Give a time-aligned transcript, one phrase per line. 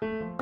[0.00, 0.39] Thank you.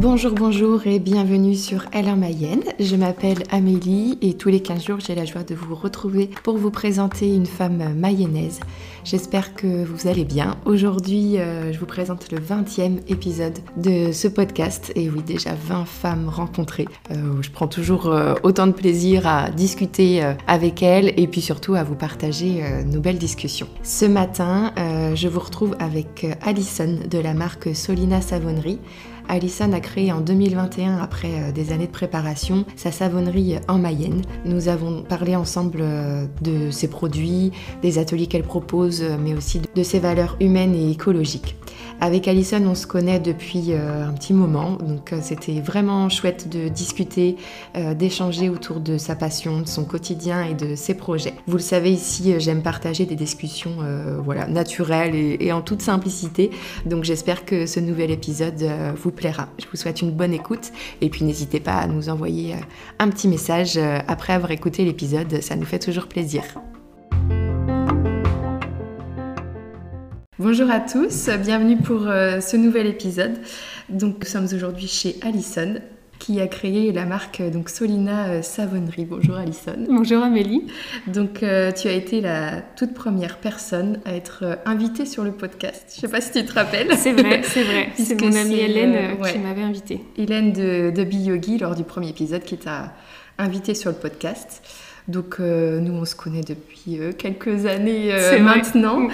[0.00, 2.62] Bonjour, bonjour et bienvenue sur en Mayenne.
[2.78, 6.56] Je m'appelle Amélie et tous les 15 jours j'ai la joie de vous retrouver pour
[6.56, 8.60] vous présenter une femme mayonnaise.
[9.02, 10.56] J'espère que vous allez bien.
[10.66, 15.84] Aujourd'hui euh, je vous présente le 20e épisode de ce podcast et oui déjà 20
[15.84, 16.86] femmes rencontrées.
[17.10, 21.74] Euh, je prends toujours euh, autant de plaisir à discuter avec elles et puis surtout
[21.74, 23.66] à vous partager nos belles discussions.
[23.82, 28.78] Ce matin je vous retrouve avec Alison de la marque Solina Savonnerie.
[29.28, 34.22] Alison a créé en 2021, après euh, des années de préparation, sa savonnerie en Mayenne.
[34.44, 39.60] Nous avons parlé ensemble euh, de ses produits, des ateliers qu'elle propose, euh, mais aussi
[39.74, 41.56] de ses valeurs humaines et écologiques.
[42.00, 47.36] Avec Alison, on se connaît depuis un petit moment, donc c'était vraiment chouette de discuter,
[47.96, 51.34] d'échanger autour de sa passion, de son quotidien et de ses projets.
[51.48, 53.78] Vous le savez ici, j'aime partager des discussions
[54.22, 56.50] voilà, naturelles et, en toute simplicité,
[56.86, 58.64] donc j'espère que ce nouvel épisode
[58.96, 59.48] vous plaira.
[59.58, 60.70] Je vous souhaite une bonne écoute
[61.00, 62.58] et puis n'hésitez pas à nous envoyer euh,
[62.98, 66.42] un petit message euh, après avoir écouté l'épisode, ça nous fait toujours plaisir.
[70.38, 73.38] Bonjour à tous, bienvenue pour euh, ce nouvel épisode.
[73.88, 75.80] Donc nous sommes aujourd'hui chez Alison
[76.18, 79.04] qui a créé la marque donc Solina euh, Savonnerie.
[79.04, 79.84] Bonjour Alison.
[79.88, 80.66] Bonjour Amélie.
[81.06, 85.32] Donc euh, tu as été la toute première personne à être euh, invitée sur le
[85.32, 85.92] podcast.
[85.94, 86.96] Je ne sais pas si tu te rappelles.
[86.96, 87.88] C'est vrai, c'est vrai.
[87.96, 90.00] c'est mon amie Hélène qui m'avait invitée.
[90.16, 92.92] Hélène de, de Biyogi lors du premier épisode qui t'a
[93.38, 94.62] invitée sur le podcast.
[95.08, 99.08] Donc nous, on se connaît depuis quelques années maintenant.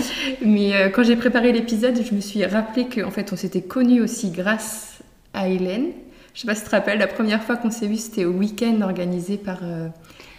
[0.44, 4.30] Mais quand j'ai préparé l'épisode, je me suis rappelé qu'en fait, on s'était connus aussi
[4.30, 4.98] grâce
[5.34, 5.92] à Hélène.
[6.34, 8.32] Je sais pas si tu te rappelles, la première fois qu'on s'est vu, c'était au
[8.32, 9.86] week-end organisé par euh,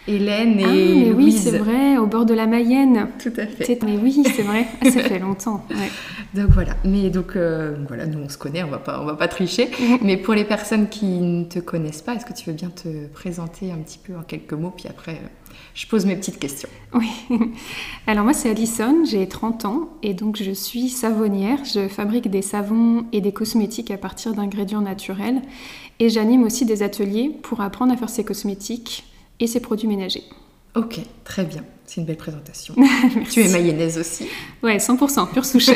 [0.07, 3.07] Hélène et ah, mais oui, c'est vrai, au bord de la Mayenne.
[3.17, 3.81] Tout à fait.
[3.83, 5.65] Mais oui, c'est vrai, ah, ça fait longtemps.
[6.33, 9.13] Donc voilà, mais donc euh, voilà, nous on se connaît, on va pas, on va
[9.13, 9.67] pas tricher.
[9.67, 9.95] Mm.
[10.01, 13.07] Mais pour les personnes qui ne te connaissent pas, est-ce que tu veux bien te
[13.07, 15.44] présenter un petit peu en quelques mots, puis après euh,
[15.75, 16.69] je pose mes petites questions.
[16.93, 17.09] Oui.
[18.07, 21.63] Alors moi c'est Alison, j'ai 30 ans et donc je suis savonnière.
[21.65, 25.41] Je fabrique des savons et des cosmétiques à partir d'ingrédients naturels
[25.99, 29.03] et j'anime aussi des ateliers pour apprendre à faire ces cosmétiques
[29.39, 30.23] et ces produits ménagers.
[30.75, 31.63] Ok, très bien.
[31.85, 32.73] C'est une belle présentation.
[33.31, 34.27] tu es mayonnaise aussi.
[34.63, 35.69] Ouais, 100%, pure souche.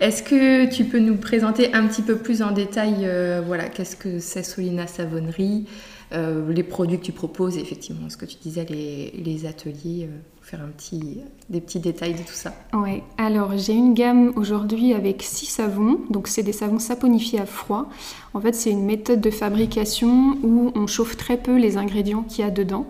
[0.00, 3.96] Est-ce que tu peux nous présenter un petit peu plus en détail, euh, voilà, qu'est-ce
[3.96, 5.66] que c'est Solina Savonnerie?
[6.12, 10.60] Euh, les produits que tu proposes, effectivement, ce que tu disais, les, ateliers, euh, faire
[10.62, 11.18] un petit,
[11.50, 12.54] des petits détails de tout ça.
[12.74, 17.46] Oui, alors j'ai une gamme aujourd'hui avec six savons, donc c'est des savons saponifiés à
[17.46, 17.88] froid.
[18.34, 22.44] En fait, c'est une méthode de fabrication où on chauffe très peu les ingrédients qu'il
[22.44, 22.86] y a dedans.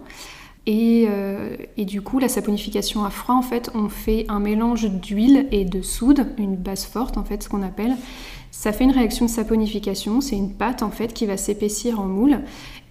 [0.66, 4.91] Et, euh, et, du coup, la saponification à froid, en fait, on fait un mélange
[4.91, 7.94] d'huile et de soude, une base forte, en fait, ce qu'on appelle.
[8.58, 12.06] Ça fait une réaction de saponification, c'est une pâte, en fait, qui va s'épaissir en
[12.06, 12.40] moule.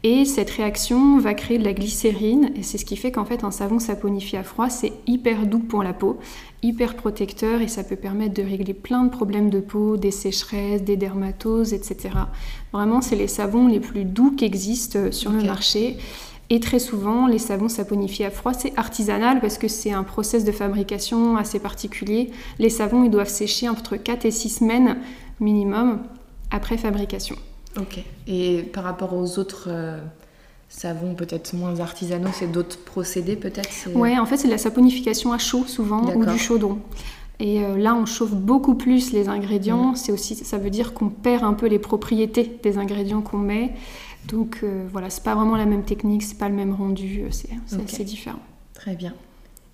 [0.03, 3.43] Et cette réaction va créer de la glycérine, et c'est ce qui fait qu'en fait
[3.43, 6.19] un savon saponifié à froid, c'est hyper doux pour la peau,
[6.61, 10.83] hyper protecteur, et ça peut permettre de régler plein de problèmes de peau, des sécheresses,
[10.83, 12.09] des dermatoses, etc.
[12.71, 15.97] Vraiment, c'est les savons les plus doux qui existent sur le marché.
[16.51, 20.45] Et très souvent, les savons saponifiés à froid, c'est artisanal parce que c'est un process
[20.45, 22.29] de fabrication assez particulier.
[22.59, 24.97] Les savons, ils doivent sécher entre 4 et 6 semaines
[25.39, 25.99] minimum
[26.51, 27.35] après fabrication.
[27.79, 27.99] Ok.
[28.27, 29.99] Et par rapport aux autres euh,
[30.69, 35.33] savons peut-être moins artisanaux, c'est d'autres procédés peut-être Ouais, en fait c'est de la saponification
[35.33, 36.79] à chaud souvent ou du chaudron.
[37.39, 39.91] Et euh, là, on chauffe beaucoup plus les ingrédients.
[39.91, 39.95] Mm.
[39.95, 43.73] C'est aussi, ça veut dire qu'on perd un peu les propriétés des ingrédients qu'on met.
[44.27, 48.03] Donc euh, voilà, c'est pas vraiment la même technique, c'est pas le même rendu, c'est
[48.03, 48.39] différent.
[48.73, 49.13] Très bien.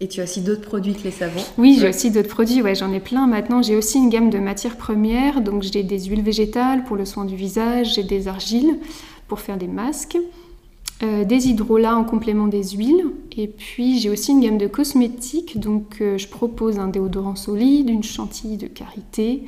[0.04, 2.74] Et tu as aussi d'autres produits que les savons Oui, j'ai aussi d'autres produits, ouais,
[2.74, 3.62] j'en ai plein maintenant.
[3.62, 7.24] J'ai aussi une gamme de matières premières, donc j'ai des huiles végétales pour le soin
[7.24, 8.80] du visage, j'ai des argiles
[9.28, 10.18] pour faire des masques,
[11.04, 13.06] euh, des hydrolats en complément des huiles,
[13.38, 17.88] et puis j'ai aussi une gamme de cosmétiques, donc euh, je propose un déodorant solide,
[17.92, 19.44] une chantilly de karité.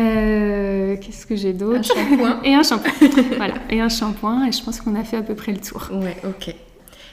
[0.00, 1.78] Euh, qu'est-ce que j'ai d'autre?
[1.96, 2.40] Un shampoing.
[2.44, 2.92] et un shampoing.
[3.36, 5.88] voilà, et un shampoing, et je pense qu'on a fait à peu près le tour.
[5.92, 6.52] Ouais, ok.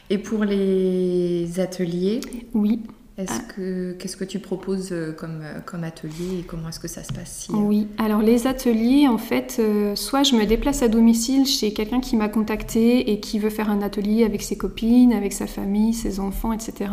[0.09, 2.21] Et pour les ateliers
[2.53, 2.81] Oui.
[3.19, 3.53] Est-ce ah.
[3.53, 7.03] que qu'est-ce que tu proposes euh, comme, euh, comme atelier et comment est-ce que ça
[7.03, 9.61] se passe euh, Oui, alors les ateliers, en fait,
[9.95, 13.69] soit je me déplace à domicile chez quelqu'un qui m'a contacté et qui veut faire
[13.69, 16.91] un atelier avec ses copines, avec sa famille, ses enfants, etc.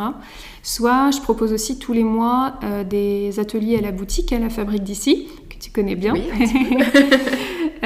[0.64, 2.58] Soit je propose aussi tous les mois
[2.90, 6.12] des ateliers à la boutique, à la fabrique d'ici, que tu connais bien.
[6.12, 6.22] Oui,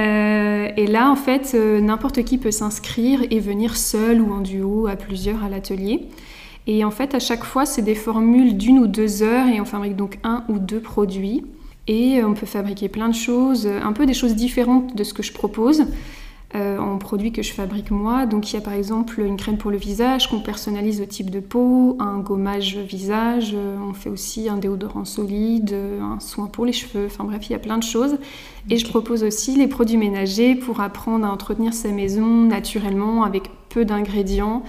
[0.77, 4.97] et là, en fait, n'importe qui peut s'inscrire et venir seul ou en duo à
[4.97, 6.09] plusieurs à l'atelier.
[6.67, 9.65] Et en fait, à chaque fois, c'est des formules d'une ou deux heures et on
[9.65, 11.45] fabrique donc un ou deux produits.
[11.87, 15.23] Et on peut fabriquer plein de choses, un peu des choses différentes de ce que
[15.23, 15.87] je propose.
[16.57, 18.27] Euh, en produits que je fabrique moi.
[18.27, 21.31] Donc il y a par exemple une crème pour le visage qu'on personnalise au type
[21.31, 26.67] de peau, un gommage visage, euh, on fait aussi un déodorant solide, un soin pour
[26.67, 28.19] les cheveux, enfin bref, il y a plein de choses.
[28.69, 33.45] Et je propose aussi les produits ménagers pour apprendre à entretenir sa maison naturellement avec
[33.69, 34.65] peu d'ingrédients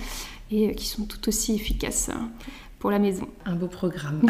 [0.52, 2.12] et euh, qui sont tout aussi efficaces
[2.78, 3.28] pour la maison.
[3.48, 4.22] Un beau programme.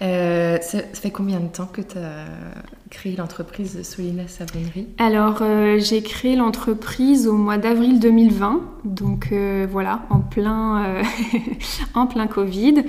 [0.00, 2.26] ça, fait combien de temps que tu as
[2.94, 9.66] créé l'entreprise Solina Savonnerie Alors, euh, j'ai créé l'entreprise au mois d'avril 2020, donc euh,
[9.68, 11.02] voilà, en plein, euh,
[11.94, 12.84] en plein Covid.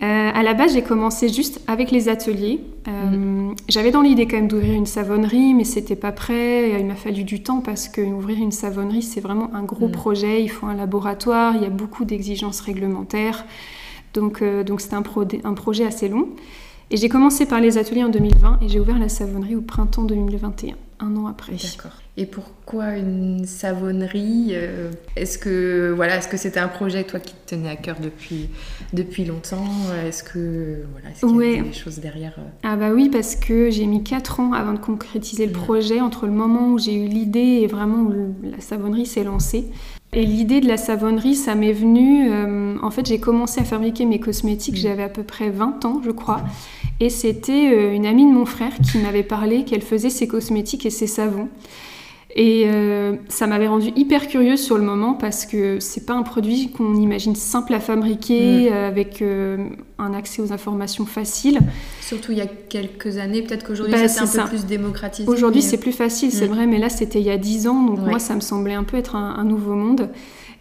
[0.00, 2.60] à la base, j'ai commencé juste avec les ateliers.
[2.86, 3.54] Mm.
[3.68, 6.78] J'avais dans l'idée quand même d'ouvrir une savonnerie, mais c'était pas prêt.
[6.78, 9.92] Il m'a fallu du temps parce que ouvrir une savonnerie, c'est vraiment un gros mm.
[9.92, 10.42] projet.
[10.42, 13.44] Il faut un laboratoire, il y a beaucoup d'exigences réglementaires.
[14.14, 15.02] Donc, donc c'était un,
[15.44, 16.28] un projet assez long.
[16.90, 20.04] Et j'ai commencé par les ateliers en 2020 et j'ai ouvert la savonnerie au printemps
[20.04, 21.52] 2021, un an après.
[21.52, 21.92] D'accord.
[22.16, 27.34] Et pourquoi une savonnerie euh, Est-ce que voilà, est-ce que c'était un projet toi qui
[27.34, 28.48] te tenait à cœur depuis
[28.94, 29.68] depuis longtemps?
[30.06, 32.48] Est-ce que voilà, est-ce qu'il y a des choses derrière euh?
[32.62, 36.24] Ah bah oui, parce que j'ai mis 4 ans avant de concrétiser le projet entre
[36.26, 39.66] le moment où j'ai eu l'idée et vraiment où la savonnerie s'est lancée.
[40.14, 42.30] Et l'idée de la savonnerie, ça m'est venu.
[42.30, 46.00] Euh, en fait, j'ai commencé à fabriquer mes cosmétiques, j'avais à peu près 20 ans,
[46.04, 46.40] je crois.
[47.00, 50.86] Et c'était euh, une amie de mon frère qui m'avait parlé qu'elle faisait ses cosmétiques
[50.86, 51.48] et ses savons.
[52.34, 56.22] Et euh, ça m'avait rendu hyper curieuse sur le moment parce que c'est pas un
[56.22, 58.74] produit qu'on imagine simple à fabriquer mm.
[58.74, 59.24] avec
[59.98, 61.60] un accès aux informations facile.
[62.02, 65.28] Surtout il y a quelques années, peut-être qu'aujourd'hui bah, c'est un peu plus démocratisé.
[65.28, 66.52] Aujourd'hui c'est plus facile, c'est mm.
[66.52, 68.84] vrai, mais là c'était il y a 10 ans, donc moi ça me semblait un
[68.84, 70.10] peu être un nouveau monde.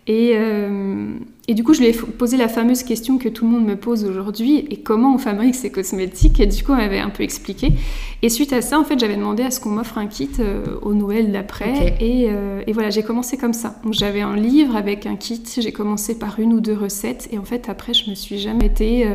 [0.07, 1.17] Et, euh,
[1.49, 3.75] et, du coup, je lui ai posé la fameuse question que tout le monde me
[3.75, 6.39] pose aujourd'hui, et comment on fabrique ces cosmétiques?
[6.39, 7.73] Et du coup, elle m'avait un peu expliqué.
[8.21, 10.63] Et suite à ça, en fait, j'avais demandé à ce qu'on m'offre un kit euh,
[10.81, 11.97] au Noël d'après.
[11.99, 13.75] Et, euh, et, voilà, j'ai commencé comme ça.
[13.83, 17.37] Donc j'avais un livre avec un kit, j'ai commencé par une ou deux recettes, et
[17.37, 19.05] en fait, après, je me suis jamais été...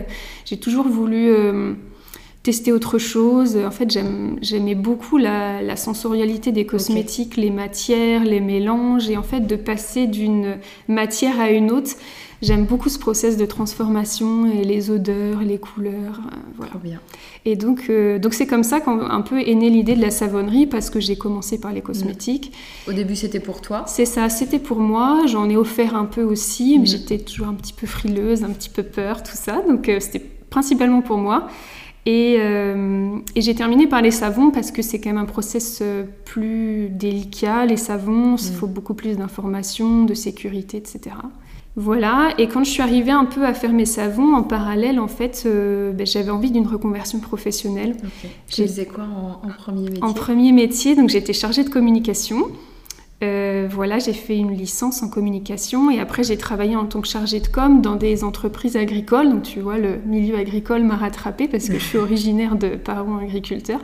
[0.45, 1.33] j'ai toujours voulu
[2.43, 3.57] tester autre chose.
[3.57, 3.91] En fait,
[4.41, 10.07] j'aimais beaucoup la, sensorialité des cosmétiques, les matières, les mélanges, et en fait, de passer
[10.07, 10.59] d'une
[10.89, 11.93] matière à une autre.
[12.43, 16.73] J'aime beaucoup ce process de transformation et les odeurs, les couleurs, euh, voilà.
[16.83, 16.99] Bien.
[17.45, 20.67] Et donc, euh, donc c'est comme ça qu'un peu est née l'idée de la savonnerie
[20.67, 22.51] parce que j'ai commencé par les cosmétiques.
[22.51, 22.91] Mm.
[22.91, 23.85] Au début, c'était pour toi?
[23.87, 25.23] C'est ça, c'était pour moi.
[25.29, 26.87] J'en ai offert un peu aussi, mais mm.
[26.87, 29.63] j'étais toujours un petit peu frileuse, un petit peu peur, tout ça.
[29.69, 31.47] Donc, euh, c'était principalement pour moi.
[32.09, 36.05] Euh, et, j'ai terminé par les savons parce que c'est quand même un process euh,
[36.25, 37.65] plus délicat.
[37.65, 38.55] Les savons, il mm.
[38.55, 41.17] faut beaucoup plus d'informations, de sécurité, etc.
[41.75, 45.09] Voilà, et quand je suis arrivée un peu à faire mes savons, en parallèle, en
[45.09, 47.97] fait, euh, ben, j'avais envie d'une reconversion professionnelle.
[48.47, 50.03] Tu faisais quoi en, en, premier métier?
[50.03, 52.49] En premier métier, donc j'étais chargée de communication.
[53.23, 57.07] Euh, voilà, j'ai fait une licence en communication et après j'ai travaillé en tant que
[57.07, 59.31] chargée de com dans des entreprises agricoles.
[59.31, 63.19] Donc tu vois, le milieu agricole m'a rattrapée parce que je suis originaire de parents
[63.19, 63.81] agriculteurs.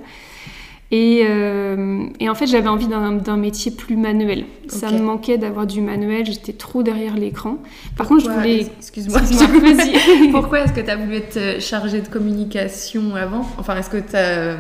[0.91, 4.47] Et, euh, en fait, j'avais envie d'un métier plus manuel.
[4.69, 7.59] Ça me manquait d'avoir du manuel, j'étais trop derrière l'écran.
[7.97, 8.67] Par contre, je voulais.
[8.79, 9.21] Excuse-moi,
[10.33, 13.47] Pourquoi est-ce que tu as voulu être chargée de communication avant?
[13.59, 14.57] Enfin, est-ce que tu as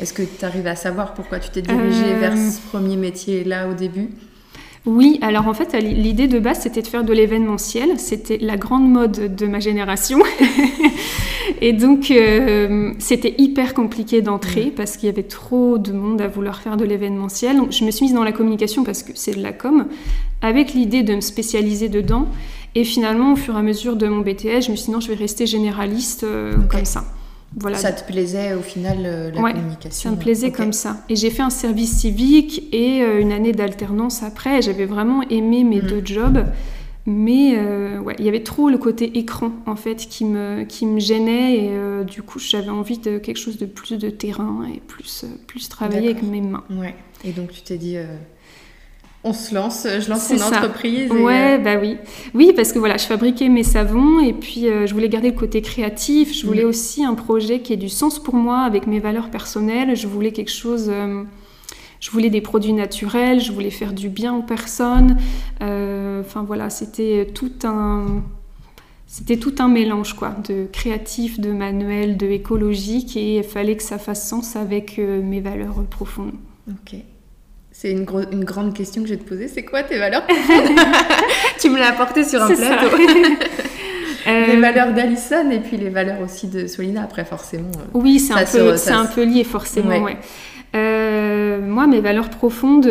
[0.00, 2.50] est-ce que tu arrives à savoir pourquoi tu t'es dirigée vers euh.
[2.50, 4.08] ce premier métier-là au début?
[4.86, 7.98] Oui, alors en fait, l'idée de base, c'était de faire de l'événementiel.
[7.98, 10.18] C'était la grande mode de ma génération.
[11.62, 16.28] et donc, euh, c'était hyper compliqué d'entrer parce qu'il y avait trop de monde à
[16.28, 17.56] vouloir faire de l'événementiel.
[17.56, 19.86] Donc, je me suis mise dans la communication parce que c'est de la com,
[20.42, 22.28] avec l'idée de me spécialiser dedans.
[22.74, 25.00] Et finalement, au fur et à mesure de mon BTS, je me suis dit non,
[25.00, 27.04] je vais rester généraliste euh, comme ça.
[27.74, 31.04] Ça te plaisait au final euh, la communication Ça me plaisait comme ça.
[31.08, 34.62] Et j'ai fait un service civique et euh, une année d'alternance après.
[34.62, 35.86] J'avais vraiment aimé mes mm.
[35.86, 36.44] deux jobs.
[37.06, 40.86] Mais euh, ouais, il y avait trop le côté écran en fait qui me, qui
[40.86, 44.80] me gênait et du coup j'avais envie de quelque chose de plus de terrain et
[44.80, 46.64] plus, plus travailler avec mes mains.
[46.70, 46.94] Ouais.
[47.22, 47.98] Et donc tu t'es dit
[49.24, 51.10] on se lance, je lance mon entreprise.
[51.10, 51.96] Ouais, euh, bah oui.
[52.34, 55.36] Oui, parce que voilà, je fabriquais mes savons et puis euh, je voulais garder le
[55.36, 56.34] côté créatif.
[56.34, 56.68] Je voulais mm.
[56.68, 59.96] aussi un projet qui ait du sens pour moi avec mes valeurs personnelles.
[59.96, 60.90] Je voulais quelque chose.
[60.90, 61.22] Euh,
[62.00, 65.16] je voulais des produits naturels, je voulais faire du bien aux personnes.
[65.62, 68.22] Enfin voilà, c'était tout un.
[69.06, 73.82] C'était tout un mélange quoi, de créatif, de manuel, de écologique et il fallait que
[73.82, 76.34] ça fasse sens avec mes valeurs profondes.
[76.68, 76.96] Ok.
[77.84, 79.46] C'est une, une, grande question que je vais te poser.
[79.46, 80.26] C'est quoi tes valeurs
[81.60, 82.96] Tu me l'as apporté sur un plateau.
[84.26, 87.70] les valeurs d'Alison et puis les valeurs aussi de Solina, après forcément.
[87.92, 90.16] oui, c'est un, peu, un peu lié forcément, ouais.
[91.60, 92.86] moi, mes valeurs profondes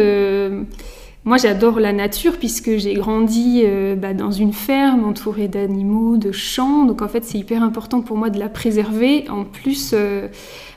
[1.26, 6.34] moi, j'adore la nature puisque j'ai grandi euh, bah, dans une ferme entourée d'animaux, de
[6.34, 6.84] champs.
[6.84, 9.30] Donc, en fait, c'est hyper important pour moi de la préserver.
[9.30, 10.28] En plus, euh,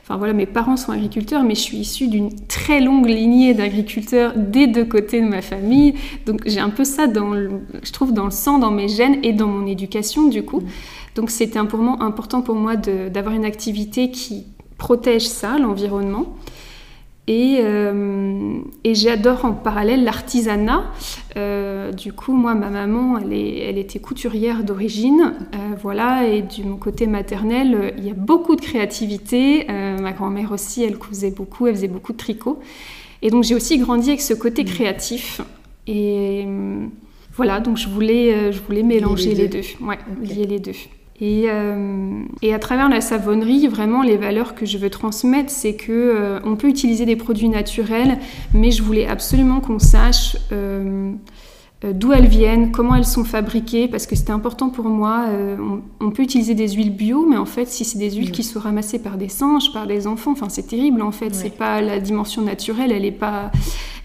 [0.07, 4.31] enfin voilà, mes parents sont agriculteurs, mais je suis issue d'une très longue lignée d'agriculteurs
[4.37, 5.95] des deux côtés de ma famille.
[6.25, 9.33] Donc, j'ai un peu ça dans, je trouve, dans le sang, dans mes gènes et
[9.33, 10.63] dans mon éducation, du coup.
[11.15, 14.45] Donc, c'était important pour moi d'avoir une activité qui
[14.77, 16.37] protège ça, l'environnement.
[17.29, 20.85] Euh, et, j'adore en parallèle l'artisanat.
[21.35, 25.33] Euh, du coup, moi, ma maman, elle, elle était couturière d'origine.
[25.53, 29.65] Euh, voilà, et du mon côté maternel, il y a beaucoup de créativité.
[29.67, 32.59] ma grand-mère aussi, elle cousait beaucoup, elle faisait beaucoup de tricot.
[33.21, 34.67] Et donc, j'ai aussi grandi avec ce côté mmh.
[34.67, 35.41] créatif.
[35.87, 36.45] Et
[37.35, 39.61] voilà, donc je voulais, je voulais mélanger les deux.
[39.81, 40.73] Ouais, lier les deux.
[41.21, 45.91] Euh, et, à travers la savonnerie, vraiment, les valeurs que je veux transmettre, c'est que
[45.91, 48.19] euh, on peut utiliser des produits naturels,
[48.53, 51.11] mais je voulais absolument qu'on sache euh,
[51.83, 55.25] d'où elles viennent, comment elles sont fabriquées, parce que c'était important pour moi.
[55.99, 58.59] On, peut utiliser des huiles bio, mais en fait, si c'est des huiles qui sont
[58.59, 61.03] ramassées par des singes, par des enfants, enfin, c'est terrible.
[61.03, 63.51] En fait, c'est pas la dimension naturelle, elle est pas,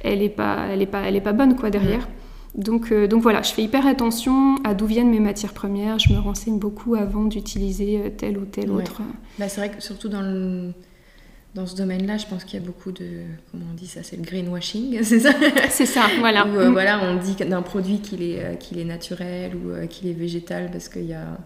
[0.03, 2.07] elle est pas, elle est pas, elle est pas bonne quoi derrière.
[2.55, 5.99] Donc, euh, donc, voilà, je fais hyper attention à d'où viennent mes matières premières.
[5.99, 9.01] Je me renseigne beaucoup avant d'utiliser euh, telle ou telle autre.
[9.01, 9.13] Euh.
[9.39, 10.73] Bah, c'est vrai que surtout dans, le,
[11.55, 13.07] dans ce domaine-là, je pense qu'il y a beaucoup de.
[13.51, 15.31] Comment on dit ça C'est le greenwashing, c'est ça?
[15.71, 16.47] C'est ça, voilà.
[16.47, 16.73] Où, mm.
[16.73, 20.91] voilà, on dit d'un produit qu'il est, qu'il est naturel ou qu'il est végétal parce
[20.91, 21.39] qu'il y a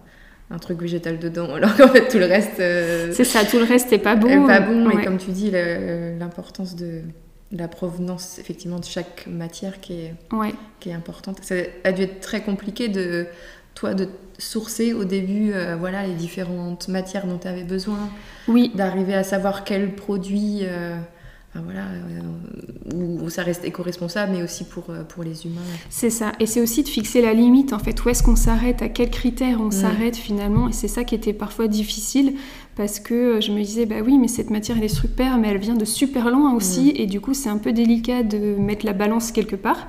[0.50, 2.56] un truc végétal dedans, alors qu'en fait tout le reste.
[2.56, 4.44] c'est ça, tout le reste n'est pas bon.
[4.44, 5.52] Pas bon, et comme tu dis,
[6.18, 7.02] l'importance de
[7.52, 10.14] la provenance effectivement de chaque matière qui est,
[10.80, 11.38] qui est importante.
[11.42, 13.26] Ça a dû être très compliqué de
[13.74, 18.08] toi de sourcer au début euh, voilà les différentes matières dont tu avais besoin.
[18.48, 18.72] Oui.
[18.74, 20.96] D'arriver à savoir quel produit euh,
[21.54, 25.62] voilà, euh, où, ça reste éco-responsable, mais aussi pour, pour les humains.
[25.88, 26.32] C'est ça.
[26.38, 28.04] Et c'est aussi de fixer la limite, en fait.
[28.04, 28.82] Où est-ce qu'on s'arrête?
[28.82, 29.72] À quels critères on mm.
[29.72, 30.68] s'arrête finalement?
[30.68, 32.34] Et c'est ça qui était parfois difficile
[32.76, 35.48] parce que euh, je me disais, bah oui, mais cette matière, elle est super, mais
[35.48, 38.84] elle vient de super loin aussi, et du coup, c'est un peu délicat de mettre
[38.84, 39.88] la balance quelque part.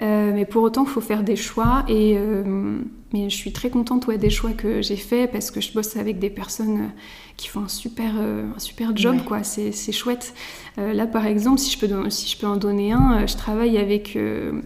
[0.00, 2.78] Euh, mais pour autant, il faut faire des choix, et euh,
[3.12, 5.96] mais je suis très contente ouais, des choix que j'ai faits, parce que je bosse
[5.96, 6.90] avec des personnes
[7.36, 9.42] qui font un super, un super job, quoi.
[9.42, 10.34] C'est, chouette.
[10.76, 14.18] là, par exemple, si je peux, si je peux en donner un, je travaille avec,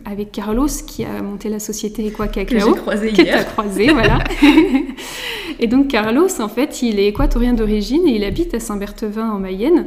[0.05, 2.59] avec Carlos, qui a monté la société Equa Cacao.
[2.59, 3.47] Que j'ai croisé hier.
[3.47, 4.19] Que croisé, voilà.
[5.59, 9.38] Et donc Carlos, en fait, il est équatorien d'origine et il habite à Saint-Berthevin en
[9.38, 9.87] Mayenne.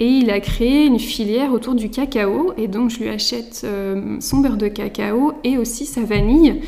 [0.00, 2.52] Et il a créé une filière autour du cacao.
[2.56, 6.60] Et donc je lui achète euh, son beurre de cacao et aussi sa vanille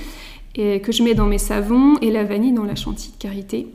[0.57, 3.69] et, que je mets dans mes savons et la vanille dans la chantilly de karité.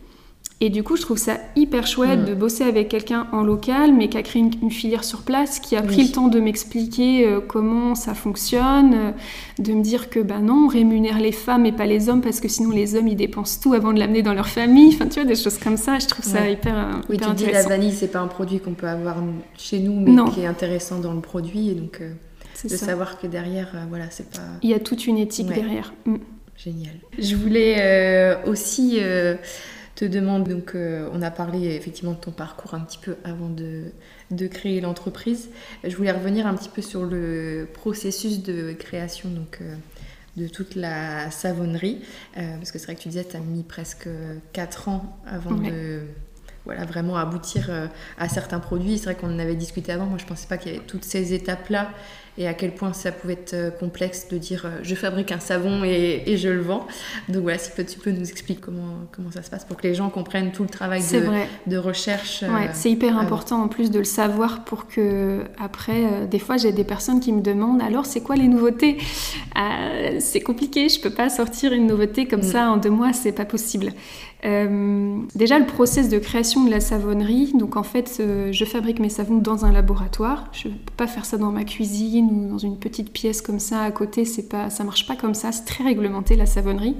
[0.63, 2.25] Et du coup, je trouve ça hyper chouette mm.
[2.25, 5.75] de bosser avec quelqu'un en local, mais qui a créé une, filière sur place, qui
[5.75, 9.11] a pris le temps de m'expliquer euh, comment ça fonctionne, euh,
[9.57, 12.39] de me dire que ben non, on rémunère les femmes et pas les hommes, parce
[12.39, 14.93] que sinon les hommes ils dépensent tout avant de l'amener dans leur famille.
[14.93, 15.97] Enfin, tu vois, des choses comme ça.
[15.97, 18.73] Je trouve ça hyper, euh, oui, tu dis la vanille, c'est pas un produit qu'on
[18.73, 19.15] peut avoir
[19.57, 22.03] chez nous, mais qui est intéressant dans le produit, et donc
[22.63, 24.43] de savoir que derrière, voilà, c'est pas.
[24.61, 25.91] Il y a toute une éthique derrière.
[26.05, 26.17] Mm.
[26.63, 26.95] Génial.
[27.17, 28.99] Je voulais aussi
[29.95, 33.49] te demande, donc euh, on a parlé effectivement de ton parcours un petit peu avant
[33.49, 33.91] de,
[34.31, 35.49] de créer l'entreprise.
[35.83, 39.75] Je voulais revenir un petit peu sur le processus de création donc, euh,
[40.37, 42.01] de toute la savonnerie,
[42.37, 44.07] euh, parce que c'est vrai que tu disais que tu as mis presque
[44.53, 46.01] 4 ans avant de
[46.65, 47.69] voilà, vraiment aboutir
[48.17, 48.97] à certains produits.
[48.97, 50.85] C'est vrai qu'on en avait discuté avant, moi je ne pensais pas qu'il y avait
[50.85, 51.91] toutes ces étapes-là
[52.37, 55.39] et à quel point ça pouvait être euh, complexe de dire euh, je fabrique un
[55.39, 56.87] savon et, et, je le vends.
[57.29, 59.93] Donc voilà, si tu peux nous expliquer comment, comment ça se passe pour que les
[59.93, 62.43] gens comprennent tout le travail de, de, recherche.
[62.43, 66.57] Ouais, euh, c'est hyper important en plus de le savoir pour que après, des fois
[66.57, 68.97] j'ai des personnes qui me demandent alors c'est quoi les nouveautés?
[70.19, 72.43] C'est compliqué, je peux pas sortir une nouveauté comme mm.
[72.43, 73.91] ça en deux mois, c'est pas possible.
[74.43, 77.53] Euh, déjà, le process de création de la savonnerie.
[77.57, 80.45] Donc, en fait, euh, je fabrique mes savons dans un laboratoire.
[80.51, 83.59] Je ne peux pas faire ça dans ma cuisine ou dans une petite pièce comme
[83.59, 84.25] ça à côté.
[84.25, 85.51] C'est pas, ça marche pas comme ça.
[85.51, 86.95] C'est très réglementé la savonnerie.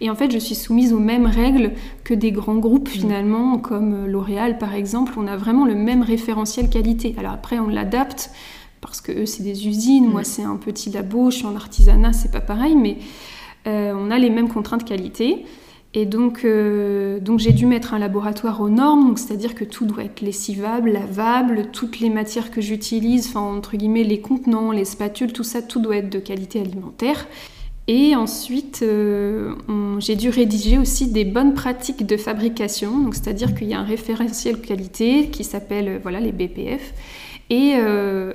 [0.00, 1.72] Et en fait, je suis soumise aux mêmes règles
[2.04, 2.92] que des grands groupes mmh.
[2.92, 5.14] finalement, comme euh, L'Oréal par exemple.
[5.16, 7.14] On a vraiment le même référentiel qualité.
[7.18, 8.30] Alors après, on l'adapte
[8.80, 10.08] parce que eux, c'est des usines.
[10.08, 10.24] Moi, mmh.
[10.24, 11.30] c'est un petit labo.
[11.30, 12.98] Je suis en artisanat, c'est pas pareil, mais
[13.66, 15.46] on a les mêmes contraintes qualité.
[15.96, 20.02] Et donc, euh, donc j'ai dû mettre un laboratoire aux normes, c'est-à-dire que tout doit
[20.02, 25.44] être lessivable, lavable, toutes les matières que j'utilise, entre guillemets les contenants, les spatules, tout
[25.44, 27.28] ça, tout doit être de qualité alimentaire.
[27.86, 29.54] Et ensuite, euh,
[30.00, 34.60] j'ai dû rédiger aussi des bonnes pratiques de fabrication, c'est-à-dire qu'il y a un référentiel
[34.60, 36.92] qualité qui s'appelle euh, voilà, les BPF.
[37.50, 37.74] Et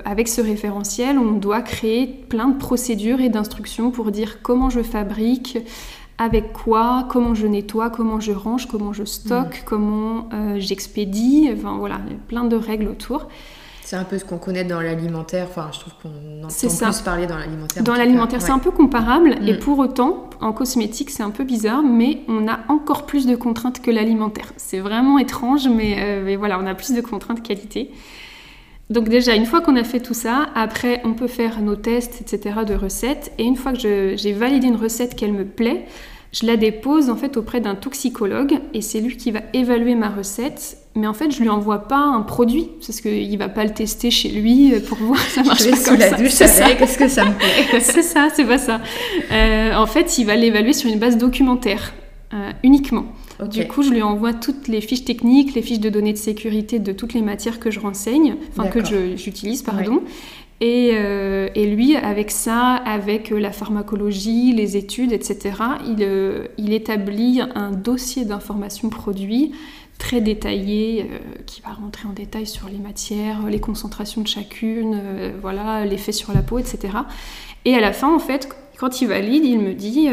[0.06, 4.84] avec ce référentiel, on doit créer plein de procédures et d'instructions pour dire comment je
[4.84, 5.58] fabrique,
[6.20, 9.66] avec quoi, comment je nettoie, comment je range, comment je stocke, mm.
[9.66, 13.28] comment j'expédie, enfin voilà, plein de règles autour.
[13.90, 15.48] C'est un peu ce qu'on connaît dans l'alimentaire.
[15.50, 17.82] Enfin, je trouve qu'on entend plus parler dans l'alimentaire.
[17.82, 19.40] Dans l'alimentaire, c'est un peu comparable.
[19.48, 19.58] Et mm.
[19.58, 23.82] pour autant, en cosmétique, c'est un peu bizarre, mais on a encore plus de contraintes
[23.82, 24.54] que l'alimentaire.
[24.58, 27.90] C'est vraiment étrange, mais, euh, mais, voilà, on a plus de contraintes qualité.
[28.90, 32.22] Donc déjà, une fois qu'on a fait tout ça, après, on peut faire nos tests,
[32.22, 33.32] etc., de recettes.
[33.38, 35.86] Et une fois que j'ai validé une recette qu'elle me plaît,
[36.32, 40.10] je la dépose en fait auprès d'un toxicologue et c'est lui qui va évaluer ma
[40.10, 40.78] recette.
[40.96, 44.12] Mais en fait, je lui envoie pas un produit parce qu'il va pas le tester
[44.12, 47.26] chez lui pour voir ça marche je vais sous la douche avec, est-ce que ça
[47.26, 48.82] me plaît C'est ça, c'est pas ça.
[49.32, 51.94] Euh, en fait, il va l'évaluer sur une base documentaire
[52.34, 53.06] euh, uniquement.
[53.48, 56.80] Du coup, je lui envoie toutes les fiches techniques, les fiches de données de sécurité
[56.80, 58.84] de toutes les matières que je renseigne, enfin que
[59.16, 60.02] j'utilise, pardon.
[60.62, 65.56] Euh, et, lui, avec ça, avec euh, la pharmacologie, les études, etc.,
[66.00, 69.54] euh, il, établit un dossier d'information produit
[69.98, 71.10] très détaillé
[71.46, 75.02] qui va rentrer en détail sur les matières, les concentrations de chacune,
[75.42, 76.94] voilà, l'effet sur la peau, etc.
[77.66, 80.08] Et à la fin, en fait, quand il valide, il me dit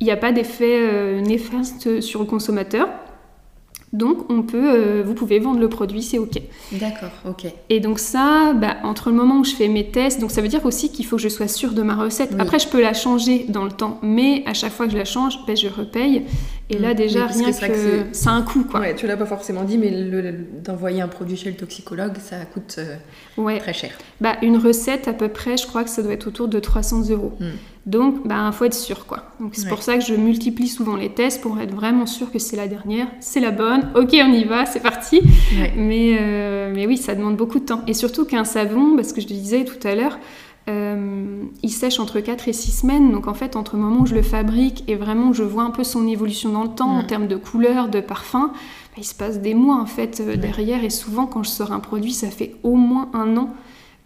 [0.00, 2.88] il n'y a pas d'effet néfaste sur le consommateur.
[3.92, 6.40] Donc, on peut, euh, vous pouvez vendre le produit, c'est OK.
[6.72, 7.46] D'accord, OK.
[7.70, 10.48] Et donc ça, bah, entre le moment où je fais mes tests, donc ça veut
[10.48, 12.30] dire aussi qu'il faut que je sois sûre de ma recette.
[12.38, 15.04] Après, je peux la changer dans le temps, mais à chaque fois que je la
[15.04, 16.22] change, bah, je repaye.
[16.70, 16.96] Et là, mm.
[16.96, 18.64] déjà, rien que, ça a un coût.
[18.64, 18.80] Quoi.
[18.80, 19.90] Ouais, tu l'as pas forcément dit, mais
[20.64, 23.90] d'envoyer un produit chez le toxicologue, ça coûte euh, très cher.
[24.20, 27.10] Bah, une recette, à peu près, je crois que ça doit être autour de 300
[27.10, 27.32] euros.
[27.40, 27.46] Mm.
[27.86, 29.24] Donc, il bah, faut être sûr, quoi.
[29.40, 32.38] Donc, c'est pour ça que je multiplie souvent les tests pour être vraiment sûr que
[32.38, 33.90] c'est la dernière, c'est la bonne.
[33.96, 35.22] Ok, on y va, c'est parti.
[35.76, 37.82] Mais, euh, mais oui, ça demande beaucoup de temps.
[37.86, 40.18] Et surtout qu'un savon, parce que je te disais tout à l'heure,
[40.70, 43.12] euh, il sèche entre 4 et 6 semaines.
[43.12, 45.70] Donc, en fait, entre le moment où je le fabrique et vraiment je vois un
[45.70, 49.14] peu son évolution dans le temps en termes de couleur, de parfum, bah, il se
[49.14, 50.84] passe des mois, en fait, euh, derrière.
[50.84, 53.54] Et souvent, quand je sors un produit, ça fait au moins un an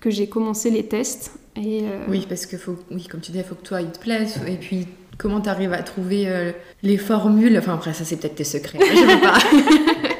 [0.00, 1.32] que j'ai commencé les tests.
[1.58, 3.98] Euh, oui, parce que faut, oui, comme tu dis, il faut que toi, il te
[3.98, 4.40] plaise.
[4.48, 7.56] Et puis, comment tu arrives à trouver les formules?
[7.58, 8.78] Enfin, après, ça, c'est peut-être tes secrets.
[8.80, 10.08] Je ne pas.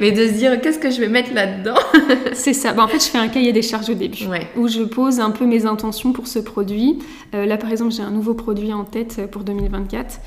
[0.00, 1.78] Mais de se dire, qu'est-ce que je vais mettre là-dedans
[2.32, 2.72] C'est ça.
[2.72, 4.24] Bah, en fait, je fais un cahier des charges au début.
[4.56, 6.98] Où je pose un peu mes intentions pour ce produit.
[7.34, 10.20] Euh, là, par exemple, j'ai un nouveau produit en tête pour 2024.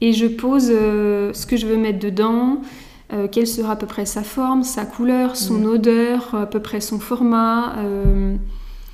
[0.00, 2.60] Et je pose ce que je veux mettre dedans.
[3.30, 5.66] quelle sera à peu près sa forme, sa couleur, son mm.
[5.66, 7.76] odeur, à peu près son format,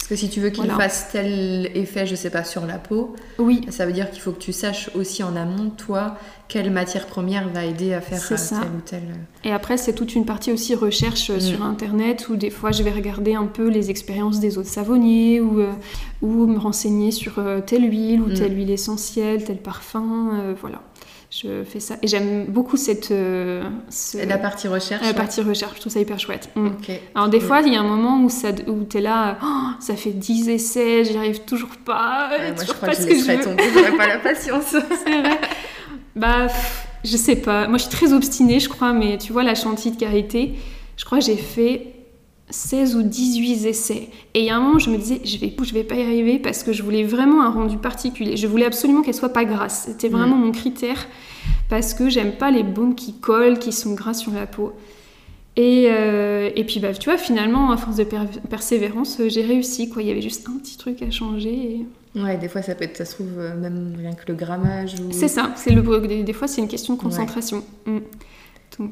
[0.09, 3.61] que si tu veux qu'il fasse tel effet, je sais pas, sur la peau, oui.
[3.69, 6.17] ça veut dire qu'il faut que tu saches aussi en amont, toi,
[6.49, 9.03] quelle matière première va aider à faire euh, tel ou tel.
[9.45, 11.41] Et après, c'est toute une partie aussi recherche mm.
[11.41, 15.41] sur Internet où des fois, je vais regarder un peu les expériences des autres savonniers
[15.41, 15.73] ou, euh,
[16.23, 18.35] ou me renseigner sur euh, telle huile ou mm.
[18.35, 20.81] telle huile essentielle, tel parfum, voilà
[21.31, 21.97] je fais ça.
[22.03, 23.11] Et j'aime beaucoup cette.
[23.11, 23.63] Euh,
[24.15, 25.05] la partie recherche.
[25.05, 26.49] La partie recherche, je trouve ça hyper chouette.
[26.55, 26.69] Mm.
[27.15, 29.71] Alors, des fois, il y a un moment où, ça, où tu es là, oh,
[29.79, 32.31] ça fait 10 essais, j'y arrive toujours pas.
[32.55, 34.65] moi, je crois que, je laisserais tomber, j'aurais pas la patience.
[35.05, 35.39] C'est vrai.
[36.17, 36.47] Bah,
[37.05, 37.69] je sais pas.
[37.69, 40.55] Moi, je suis très obstinée, je crois, mais tu vois, la chantilly de karité,
[40.97, 41.98] je crois que j'ai fait
[42.51, 44.09] 16 ou 18 essais.
[44.35, 46.03] Et il y a un moment, je me disais, je vais, je vais pas y
[46.03, 48.37] arriver parce que je voulais vraiment un rendu particulier.
[48.37, 49.85] Je voulais absolument qu'elle soit pas grasse.
[49.87, 50.45] C'était vraiment mm.
[50.45, 51.07] mon critère
[51.69, 54.73] parce que j'aime pas les baumes qui collent, qui sont gras sur la peau.
[55.57, 58.07] Et, euh, et puis, bah, tu vois, finalement, à force de
[58.49, 59.91] persévérance, euh, j'ai réussi.
[59.91, 60.03] Quoi.
[60.03, 61.85] Il y avait juste un petit truc à changer.
[62.15, 64.95] Ouais, des fois, ça peut être, ça se trouve, euh, même rien que le grammage.
[64.95, 65.11] Ou...
[65.11, 65.53] C'est ça.
[65.57, 67.65] C'est le, des, des fois, c'est une question de concentration.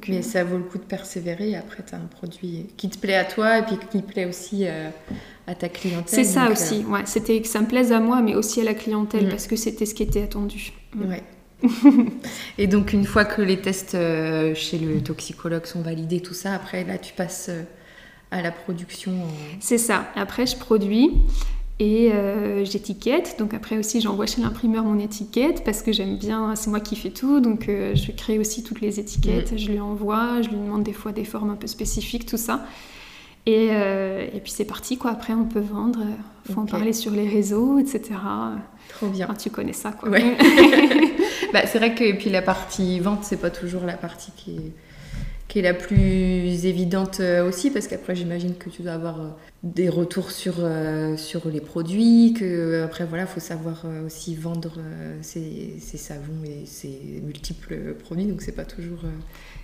[0.08, 1.56] Mais euh, ça vaut le coup de persévérer.
[1.56, 4.66] Après, tu as un produit qui te plaît à toi et puis qui plaît aussi
[4.66, 4.88] euh,
[5.46, 6.04] à ta clientèle.
[6.06, 6.84] C'est ça aussi.
[6.86, 7.02] Euh, ouais.
[7.04, 9.30] C'était que ça me plaise à moi, mais aussi à la clientèle mm.
[9.30, 10.72] parce que c'était ce qui était attendu.
[10.94, 11.08] Mm.
[11.08, 11.22] Ouais.
[12.58, 13.96] et donc, une fois que les tests
[14.54, 17.50] chez le toxicologue sont validés, tout ça, après, là, tu passes
[18.30, 19.12] à la production.
[19.60, 20.08] C'est ça.
[20.16, 21.12] Après, je produis.
[21.78, 26.56] Et euh, j'étiquette, donc après aussi j'envoie chez l'imprimeur mon étiquette parce que j'aime bien,
[26.56, 29.58] c'est moi qui fais tout, donc euh, je crée aussi toutes les étiquettes, mm.
[29.58, 32.64] je lui envoie, je lui demande des fois des formes un peu spécifiques, tout ça.
[33.44, 35.10] Et, euh, et puis c'est parti, quoi.
[35.10, 36.00] Après on peut vendre,
[36.50, 38.14] faut en parler sur les réseaux, etc.
[38.88, 39.28] Trop bien.
[39.38, 40.08] tu connais ça, quoi.
[41.52, 44.52] bah, c'est vrai que et puis la partie vente, c'est pas toujours la partie qui
[44.52, 44.72] est
[45.56, 50.30] qui est la plus évidente aussi Parce qu'après, j'imagine que tu dois avoir des retours
[50.30, 50.56] sur,
[51.16, 54.72] sur les produits, que après, voilà, faut savoir aussi vendre
[55.22, 59.00] ses, savons et ses multiples produits, donc c'est pas toujours,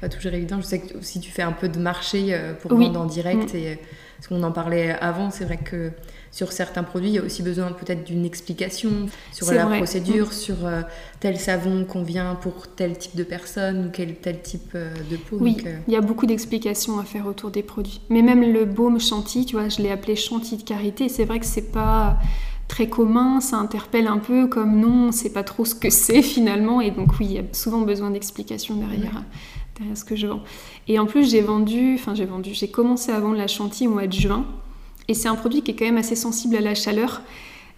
[0.00, 0.62] pas toujours évident.
[0.62, 3.56] Je sais que si tu fais un peu de marché pour vendre en direct, mm.
[3.58, 3.78] et,
[4.16, 5.90] parce qu'on en parlait avant, c'est vrai que
[6.32, 8.90] sur certains produits, il y a aussi besoin peut-être d'une explication
[9.32, 10.32] sur la procédure, mm.
[10.32, 10.80] sur euh,
[11.20, 15.36] tel savon convient pour tel type de personne ou quel tel type euh, de peau.
[15.38, 18.00] Oui, euh, il y a beaucoup d'explications à faire autour des produits.
[18.08, 21.10] Mais même le baume chantilly, tu vois, je l'ai appelé chantilly de karité.
[21.10, 22.16] C'est vrai que c'est pas
[22.66, 26.22] très commun, ça interpelle un peu comme non, on sait pas trop ce que c'est
[26.22, 26.80] finalement.
[26.80, 29.22] Et donc oui, il y a souvent besoin d'explications derrière.
[29.76, 30.42] derrière ce que je vends.
[30.88, 33.92] Et en plus, j'ai vendu, enfin j'ai vendu, j'ai commencé à vendre la chantilly au
[33.92, 34.46] mois de juin.
[35.12, 37.20] Et c'est un produit qui est quand même assez sensible à la chaleur.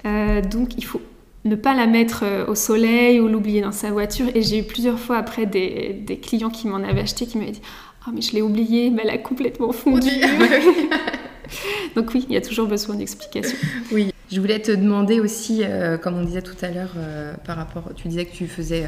[0.07, 1.01] Euh, donc il faut
[1.45, 4.27] ne pas la mettre euh, au soleil ou l'oublier dans sa voiture.
[4.37, 7.51] Et j'ai eu plusieurs fois après des, des clients qui m'en avaient acheté qui m'avaient
[7.51, 7.63] dit
[8.07, 10.11] Ah, mais je l'ai oublié, mais elle a complètement fondu.
[11.97, 13.59] donc oui, il y a toujours besoin d'explications.
[13.91, 14.13] Oui.
[14.31, 16.95] Je voulais te demander aussi, euh, comme on disait tout à l'heure,
[17.45, 18.85] par rapport, tu disais que tu faisais,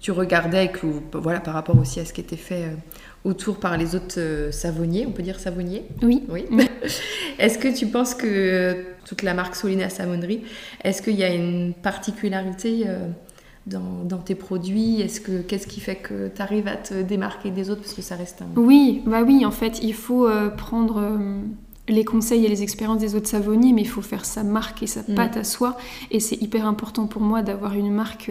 [0.00, 2.64] tu regardais que, voilà, par rapport aussi à ce qui était fait
[3.28, 6.22] autour par les autres euh, savonniers, on peut dire savonniers Oui.
[6.28, 6.46] oui.
[7.38, 10.42] est-ce que tu penses que toute la marque Solina Savonnerie,
[10.82, 13.06] est-ce qu'il y a une particularité euh,
[13.66, 15.02] dans, tes produits?
[15.02, 17.82] Est-ce que qu'est-ce qui fait que tu arrives à te démarquer des autres?
[17.82, 21.18] Parce que ça reste un Oui, bah oui, en fait, il faut euh, prendre
[21.86, 24.86] les conseils et les expériences des autres savonniers, mais il faut faire sa marque et
[24.86, 25.14] sa mm.
[25.14, 25.76] patte à soi.
[26.10, 28.30] Et c'est hyper important pour moi d'avoir une marque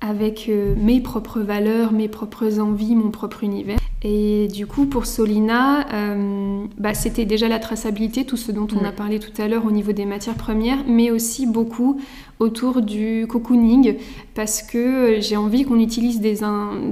[0.00, 3.77] avec mes propres valeurs, mes propres envies, mon propre univers.
[4.04, 8.84] Et du coup, pour Solina, euh, bah, c'était déjà la traçabilité, tout ce dont on
[8.84, 12.00] a parlé tout à l'heure au niveau des matières premières, mais aussi beaucoup
[12.38, 13.96] autour du cocooning,
[14.34, 16.38] parce que j'ai envie qu'on utilise des,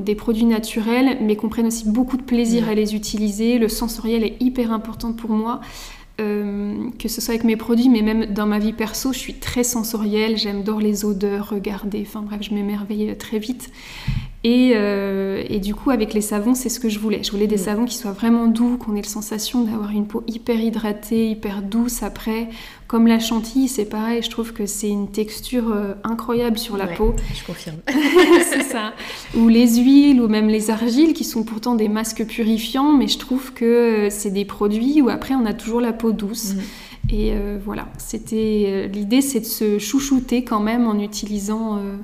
[0.05, 3.59] des, produits naturels, mais qu'on prenne aussi beaucoup de plaisir à les utiliser.
[3.59, 5.61] Le sensoriel est hyper important pour moi.
[6.19, 9.35] Euh, que ce soit avec mes produits, mais même dans ma vie perso, je suis
[9.35, 13.71] très sensorielle, j'aime les odeurs, regarder, enfin bref, je m'émerveille très vite.
[14.47, 17.23] Euh, et, du coup, avec les savons, c'est ce que je voulais.
[17.23, 17.59] Je voulais des mm.
[17.59, 21.63] savons qui soient vraiment doux, qu'on ait la sensation d'avoir une peau hyper hydratée, hyper
[21.63, 22.49] douce après.
[22.87, 26.87] Comme la chantilly, c'est pareil, je trouve que c'est une texture euh, incroyable sur la
[26.87, 27.15] peau.
[27.35, 27.79] Je confirme.
[28.51, 28.93] c'est ça.
[29.37, 33.19] Ou les huiles, ou même les argiles, qui sont pourtant des masques purifiants, mais je
[33.19, 36.55] trouve que c'est des produits où après on a toujours la peau douce.
[36.55, 36.61] Mm.
[37.11, 41.97] Et euh, voilà, c'était euh, l'idée, c'est de se chouchouter quand même en utilisant, euh,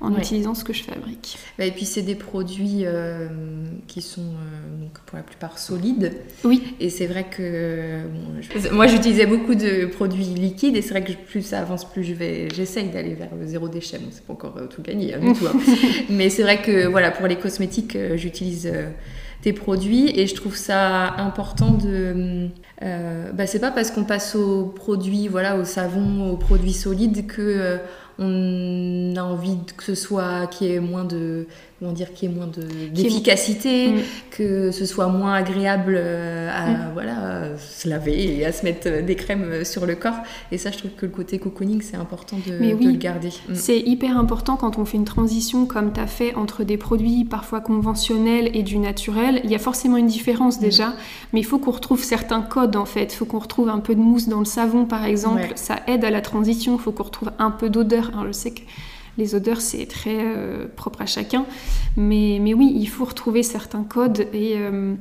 [0.00, 1.38] en utilisant ce que je fabrique.
[1.58, 2.84] Bah, et puis c'est des produits
[3.86, 4.22] qui sont
[4.80, 6.12] donc pour la plupart solides.
[6.44, 6.74] Oui.
[6.80, 8.02] Et c'est vrai que
[8.72, 12.14] moi j'utilisais beaucoup de produits liquides et c'est vrai que plus ça avance, plus je
[12.14, 13.98] vais, j'essaye d'aller vers le zéro déchet.
[13.98, 15.46] Bon, c'est pas encore tout gagné hein, du tout.
[15.46, 15.58] Hein.
[16.10, 18.70] Mais c'est vrai que voilà, pour les cosmétiques, j'utilise
[19.42, 22.48] tes produits et je trouve ça important de
[22.82, 27.26] euh, bah, c'est pas parce qu'on passe aux produits voilà au savon aux produits solides
[27.26, 27.78] que euh,
[28.18, 31.46] on a envie que ce soit qui ait moins de
[31.78, 32.48] comment dire qui ait moins
[32.92, 34.00] d'efficacité mm.
[34.30, 36.90] que ce soit moins agréable euh, à mm.
[36.92, 40.18] voilà se laver et à se mettre des crèmes sur le corps.
[40.52, 43.28] Et ça je trouve que le côté cocooning c'est important de, le garder.
[43.48, 43.54] Mm.
[43.54, 47.24] c'est hyper important quand on fait une transition comme tu as fait entre des produits
[47.24, 49.40] parfois conventionnels et du naturel.
[49.44, 50.94] Il y a forcément une différence déjà.
[51.32, 53.12] Mais il faut qu'on retrouve certains codes en fait.
[53.12, 55.52] Il faut qu'on retrouve un peu de mousse dans le savon par exemple.
[55.54, 56.76] Ça aide à la transition.
[56.76, 58.10] Il faut qu'on retrouve un peu d'odeur.
[58.14, 58.60] Alors, je sais que
[59.18, 61.44] les odeurs, c'est très euh, propre à chacun.
[61.96, 64.28] Mais, mais, oui, il faut retrouver certains codes.
[64.32, 64.94] Et, euh,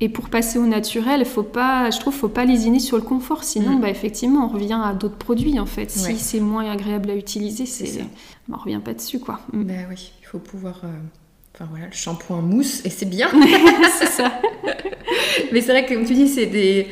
[0.00, 3.44] et pour passer au naturel, faut pas, je trouve, faut pas lésiner sur le confort.
[3.44, 3.80] Sinon, mm.
[3.80, 5.90] bah, effectivement, on revient à d'autres produits, en fait.
[5.90, 8.02] Si c'est moins agréable à utiliser, c'est,
[8.48, 9.40] bah, on revient pas dessus, quoi.
[9.52, 9.62] Mm.
[9.62, 10.80] Ben oui, il faut pouvoir...
[10.82, 10.88] Euh,
[11.54, 13.28] enfin voilà, le shampoing mousse, et c'est bien.
[14.00, 14.32] c'est ça.
[15.52, 16.88] Mais c'est vrai que, comme tu dis, c'est des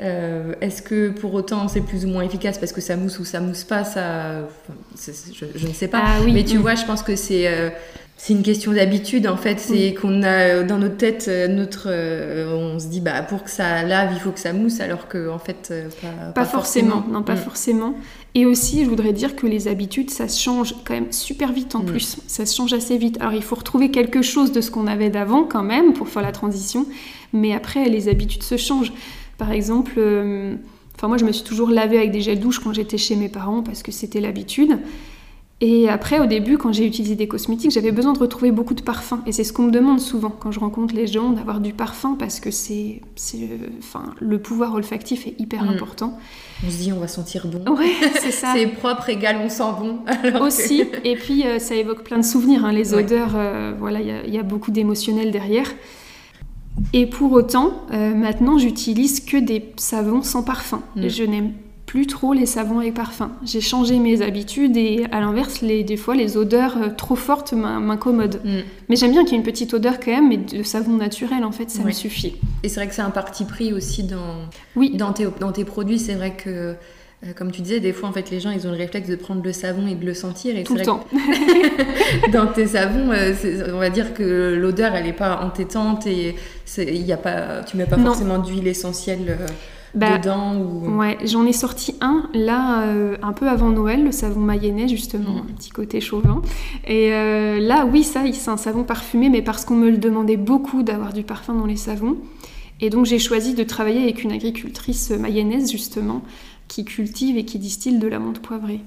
[0.00, 3.24] euh, est-ce que pour autant c'est plus ou moins efficace parce que ça mousse ou
[3.24, 4.48] ça mousse pas ça,
[4.96, 6.02] je, ne sais pas.
[6.02, 7.68] Ah Mais tu vois, je pense que c'est euh,
[8.16, 9.60] c'est une question d'habitude en fait.
[9.60, 11.90] C'est qu'on a dans notre tête euh, notre,
[12.54, 15.28] on se dit bah pour que ça lave il faut que ça mousse alors que
[15.28, 15.74] en fait
[16.34, 17.04] pas, forcément.
[17.10, 17.38] Non, pas mm.
[17.38, 17.94] forcément.
[18.34, 21.74] Et aussi, je voudrais dire que les habitudes, ça se change quand même super vite
[21.74, 21.86] en mm.
[21.86, 22.16] plus.
[22.26, 23.18] Ça se change assez vite.
[23.20, 26.22] Alors, il faut retrouver quelque chose de ce qu'on avait d'avant quand même pour faire
[26.22, 26.86] la transition.
[27.34, 28.92] Mais après, les habitudes se changent.
[29.42, 30.54] Par exemple, euh,
[30.94, 33.28] enfin moi je me suis toujours lavée avec des gels douches quand j'étais chez mes
[33.28, 34.78] parents parce que c'était l'habitude.
[35.60, 38.82] Et après, au début, quand j'ai utilisé des cosmétiques, j'avais besoin de retrouver beaucoup de
[38.82, 39.20] parfum.
[39.26, 42.14] Et c'est ce qu'on me demande souvent quand je rencontre les gens, d'avoir du parfum
[42.16, 43.00] parce que c'est,
[43.80, 45.68] enfin, le pouvoir olfactif est hyper mm.
[45.70, 46.18] important.
[46.64, 47.76] On se dit, on va sentir bon.
[47.76, 48.52] Ouais, c'est ça.
[48.54, 49.98] c'est propre, égal, on sent bon.
[50.40, 50.84] Aussi.
[51.02, 52.64] Et puis, euh, ça évoque plein de souvenirs.
[52.64, 55.68] Hein, les odeurs, euh, voilà, il y, a beaucoup d'émotionnel derrière.
[56.92, 60.82] Et pour autant, maintenant, j'utilise que des savons sans parfum.
[60.96, 61.08] Mm.
[61.08, 61.52] Je n'aime
[61.92, 63.32] plus trop les savons avec parfum.
[63.44, 67.52] J'ai changé mes habitudes et à l'inverse, les, des fois, les odeurs euh, trop fortes
[67.52, 68.40] m'incommodent.
[68.42, 68.60] Mm.
[68.88, 71.44] Mais j'aime bien qu'il y ait une petite odeur quand même, mais de savon naturel,
[71.44, 72.36] en fait, ça me suffit.
[72.62, 74.36] Et c'est vrai que c'est un parti pris aussi dans,
[74.74, 74.96] oui.
[74.96, 75.98] dans, tes, dans tes produits.
[75.98, 76.74] C'est vrai que euh,
[77.36, 79.42] comme tu disais, des fois, en fait, les gens, ils ont le réflexe de prendre
[79.44, 80.56] le savon et de le sentir.
[80.56, 81.04] Et Tout le temps.
[82.32, 83.32] dans tes savons, euh,
[83.72, 86.34] on va dire que l'odeur, elle n'est pas entêtante et
[86.78, 89.38] y a pas, tu mets pas forcément d'huile essentielle.
[89.94, 90.56] Bah, dedans
[90.96, 95.34] Ouais, j'en ai sorti un là euh, un peu avant Noël, le savon mayennais justement,
[95.34, 95.38] mm.
[95.38, 96.40] un petit côté chauvin.
[96.86, 100.38] Et euh, là, oui, ça, c'est un savon parfumé, mais parce qu'on me le demandait
[100.38, 102.16] beaucoup d'avoir du parfum dans les savons.
[102.80, 106.22] Et donc j'ai choisi de travailler avec une agricultrice mayonnaise justement
[106.72, 108.80] qui cultive et qui distille de la menthe poivrée.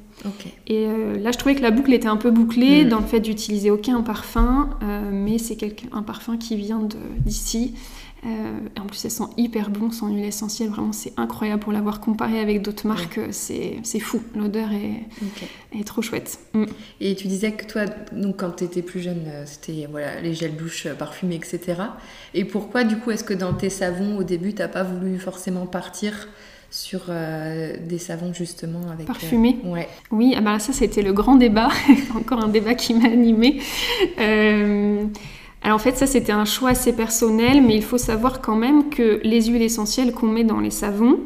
[0.65, 2.89] Et euh, là, je trouvais que la boucle était un peu bouclée mm.
[2.89, 4.69] dans le fait d'utiliser aucun parfum,
[5.12, 5.58] mais c'est
[5.91, 6.88] un parfum qui vient
[7.19, 7.74] d'ici
[8.26, 10.69] euh, en plus, elles sont hyper bon sans huile essentielle.
[10.69, 13.19] Vraiment, c'est incroyable pour l'avoir comparé avec d'autres marques.
[13.32, 14.21] C'est fou.
[14.36, 16.39] L'odeur est, est, trop chouette.
[16.54, 16.65] Mm.
[17.02, 20.34] Et tu disais que toi, donc, quand tu étais plus jeune, euh, c'était voilà, les
[20.34, 21.82] gels douche euh, parfumés, etc.
[22.34, 25.19] Et pourquoi, du coup, est-ce que dans tes savons, au début, tu n'as pas voulu
[25.19, 26.28] forcément partir
[26.75, 29.57] sur des savons justement avec parfumés.
[29.63, 29.88] ouais.
[30.11, 31.69] Oui, ah bah ça c'était le grand débat,
[32.15, 33.59] encore un débat qui m'a animée.
[35.65, 38.89] Alors en fait, ça c'était un choix assez personnel, mais il faut savoir quand même
[38.89, 41.21] que les huiles essentielles qu'on met dans les savons,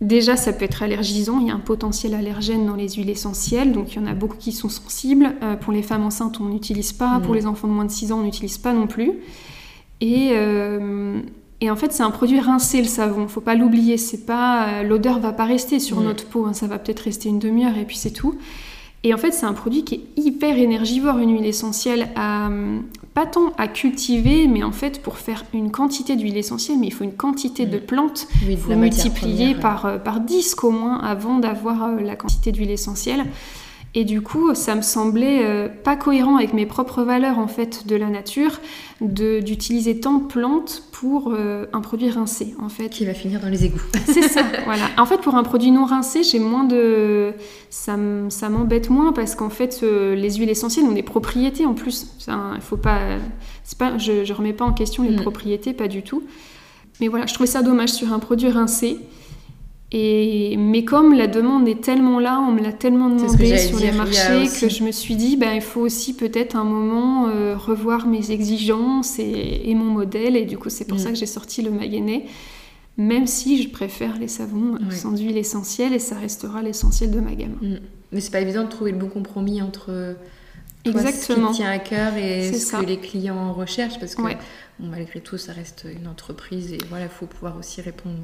[0.00, 3.72] déjà ça peut être allergisant, il y a un potentiel allergène dans les huiles essentielles,
[3.72, 5.34] donc il y en a beaucoup qui sont sensibles.
[5.42, 7.36] Euh, pour les femmes enceintes, on n'utilise pas, pour mm.
[7.36, 9.12] les enfants de moins de 6 ans, on n'utilise pas non plus.
[10.02, 11.20] Euh,
[11.60, 14.82] et, en fait, c'est un produit rincé le savon, faut pas l'oublier, c'est pas euh,
[14.82, 16.52] l'odeur va pas rester sur notre peau, hein.
[16.52, 18.36] ça va peut-être rester une demi-heure et puis c'est tout.
[19.02, 22.50] Et en fait, c'est un produit qui est hyper énergivore, une huile essentielle, à,
[23.14, 26.92] pas tant à cultiver, mais en fait, pour faire une quantité d'huile essentielle, mais il
[26.92, 27.82] faut une quantité de mm.
[27.82, 32.70] plantes, faut multiplier par, euh, par 10 au moins avant d'avoir euh, la quantité d'huile
[32.70, 33.24] essentielle.
[33.98, 37.86] Et du coup, ça me semblait euh, pas cohérent avec mes propres valeurs en fait
[37.86, 38.60] de la nature
[39.00, 42.90] d'utiliser tant de plantes pour euh, un produit rincé en fait.
[42.90, 43.80] Qui va finir dans les égouts.
[44.06, 44.82] C'est ça, voilà.
[44.98, 47.32] En fait, pour un produit non rincé, j'ai moins de,
[47.70, 52.06] ça m'embête moins parce qu'en fait, euh, les huiles essentielles ont des propriétés en plus.
[52.28, 53.00] Il faut pas,
[53.78, 55.22] pas, je, je remets pas en question les mm.
[55.22, 56.22] propriétés, pas du tout.
[57.00, 58.98] Mais voilà, je trouvais ça dommage sur un produit rincé.
[59.92, 63.92] Et, mais comme la demande est tellement là, on me l'a tellement demandé sur les
[63.92, 68.08] marchés que je me suis dit, ben, il faut aussi peut-être un moment euh, revoir
[68.08, 70.36] mes exigences et, mon modèle.
[70.36, 71.00] Et du coup, c'est pour mm.
[71.00, 72.24] ça que j'ai sorti le mayennais,
[72.96, 77.34] même si je préfère les savons sans huile essentielle et ça restera l'essentiel de ma
[77.34, 77.56] gamme.
[77.62, 77.76] Mm.
[78.10, 80.16] Mais c'est pas évident de trouver le bon compromis entre
[80.84, 81.48] Exactement.
[81.48, 84.22] ce qui tient à cœur et ce que les clients recherchent parce que
[84.78, 88.16] malgré tout ça reste une entreprise et voilà il faut pouvoir aussi répondre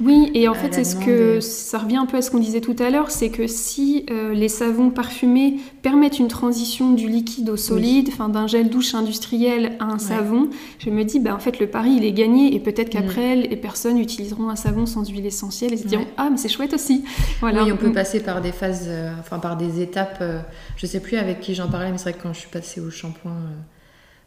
[0.00, 2.60] oui et en fait c'est ce que ça revient un peu à ce qu'on disait
[2.60, 7.50] tout à l'heure c'est que si euh, les savons parfumés permettent une transition du liquide
[7.50, 11.38] au solide enfin d'un gel douche industriel à un savon je me dis bah en
[11.38, 12.98] fait le pari il est gagné et peut-être mm.
[12.98, 16.48] qu'après les personnes utiliseront un savon sans huile essentielle et se diront ah mais c'est
[16.48, 17.04] chouette aussi.
[17.40, 17.64] Voilà.
[17.64, 17.94] Oui on peut mm.
[17.94, 20.40] passer par des phases euh, enfin par des étapes euh,
[20.76, 22.80] je sais plus avec qui j'en parlais mais c'est vrai que quand je suis passée
[22.80, 23.56] au shampoing euh,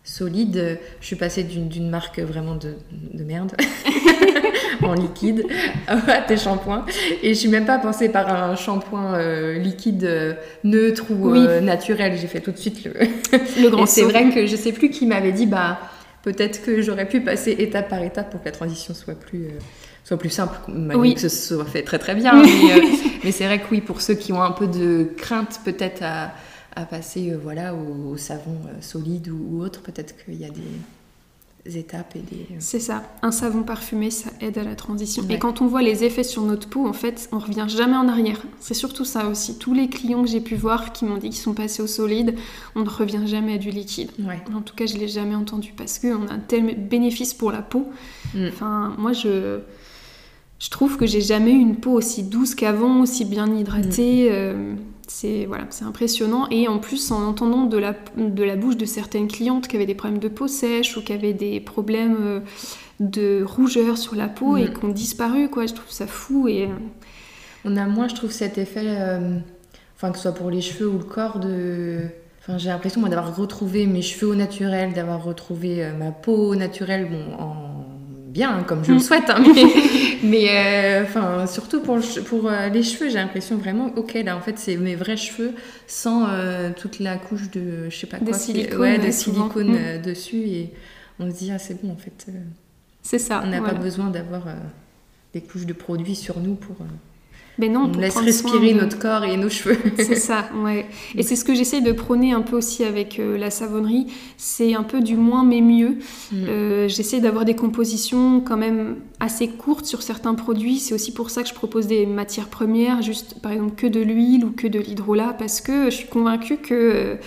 [0.06, 2.76] solide, je suis passée d'une marque vraiment de,
[3.24, 3.54] merde
[4.84, 5.46] en liquide
[5.88, 6.86] à tes shampoings.
[7.24, 12.18] Et je suis même pas passée par un shampoing euh, liquide euh, neutre ou naturel.
[12.22, 12.94] J'ai fait tout de suite le,
[13.62, 15.80] le grand C'est vrai que je sais plus qui m'avait dit, bah
[16.22, 19.50] peut-être que j'aurais pu passer étape par étape pour que la transition soit plus
[20.04, 22.44] soit plus simple, malgré que ce soit fait très très bien.
[22.44, 22.82] mais,
[23.24, 26.32] mais c'est vrai que oui, pour ceux qui ont un peu de crainte peut-être à,
[26.76, 29.82] à passer euh, voilà, au, savon euh, solide ou, autre.
[29.82, 32.42] Peut-être qu'il y a des étapes et des...
[32.52, 33.04] Euh, C'est ça.
[33.22, 35.24] Un savon parfumé, ça aide à la transition.
[35.30, 38.08] Et quand on voit les effets sur notre peau, en fait, on revient jamais en
[38.08, 38.42] arrière.
[38.60, 39.58] C'est surtout ça aussi.
[39.58, 42.36] Tous les clients que j'ai pu voir qui m'ont dit qu'ils sont passés au solide,
[42.76, 44.12] on ne revient jamais à du liquide.
[44.54, 47.62] En tout cas, je l'ai jamais entendu parce qu'on a un tel bénéfice pour la
[47.62, 47.88] peau.
[48.34, 48.48] Mm.
[48.50, 49.60] Enfin, moi, je...
[50.58, 54.32] Je trouve que j'ai jamais eu une peau aussi douce qu'avant, aussi bien hydratée.
[54.32, 54.78] Mm.
[55.08, 56.48] C'est voilà, c'est impressionnant.
[56.50, 59.86] Et en plus, en entendant de la, de la bouche de certaines clientes qui avaient
[59.86, 62.40] des problèmes de peau sèche ou qui avaient des problèmes euh,
[63.00, 64.74] de rougeur sur la peau et mhm.
[64.74, 66.48] qui ont disparu, quoi, je trouve ça fou.
[66.48, 66.64] Et...
[66.64, 66.76] Euh,
[67.66, 69.38] On a moins, je trouve, cet effet, euh,
[69.96, 72.00] enfin, que ce soit pour les cheveux ou le corps, de.
[72.42, 77.44] Enfin, j'ai l'impression d'avoir retrouvé mes cheveux au naturel, d'avoir retrouvé ma peau naturelle, bon,
[77.44, 77.75] en
[78.36, 79.00] bien, hein, comme je le mm.
[79.00, 79.42] souhaite, hein,
[80.24, 84.42] mais, euh, enfin, surtout pour, pour euh, les cheveux, j'ai l'impression vraiment, ok, là, en
[84.42, 85.54] fait, c'est mes vrais cheveux
[85.88, 90.02] sans euh, toute la couche de, je sais pas quoi, de silicone, de silicone mm.
[90.02, 90.74] dessus, et
[91.18, 92.28] on se dit, ah, c'est bon, en fait.
[93.02, 93.42] C'est ça.
[93.44, 93.74] On n'a voilà.
[93.74, 94.44] pas besoin d'avoir
[95.34, 96.76] des couches de produits sur nous pour.
[97.58, 99.78] Mais non, on pour laisse respirer de- notre corps et nos cheveux.
[99.98, 100.86] C'est ça, ouais.
[101.16, 104.08] Et c'est ce que j'essaie de prôner un peu aussi avec euh, la savonnerie.
[104.38, 105.98] C'est un peu du moins mais mieux.
[106.32, 106.36] Mm.
[106.48, 110.80] Euh, j'essaie d'avoir des compositions quand même assez courtes sur certains produits.
[110.80, 114.02] C'est aussi pour ça que je propose des matières premières, juste par exemple que de
[114.02, 117.18] l'huile ou que de l'hydrolat, parce que je suis convaincue que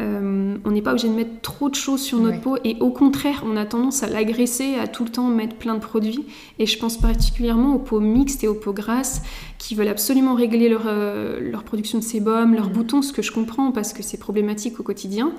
[0.00, 2.90] euh, on n'est pas obligé de mettre trop de choses sur notre peau et au
[2.90, 6.24] contraire, on a tendance à l'agresser, à tout le temps mettre plein de produits.
[6.58, 9.22] Et je pense particulièrement aux peaux mixtes et aux peaux grasses
[9.58, 12.72] qui veulent absolument régler leur, euh, leur production de sébum, leurs Mhm.
[12.72, 15.32] boutons, ce que je comprends parce que c'est problématique au quotidien.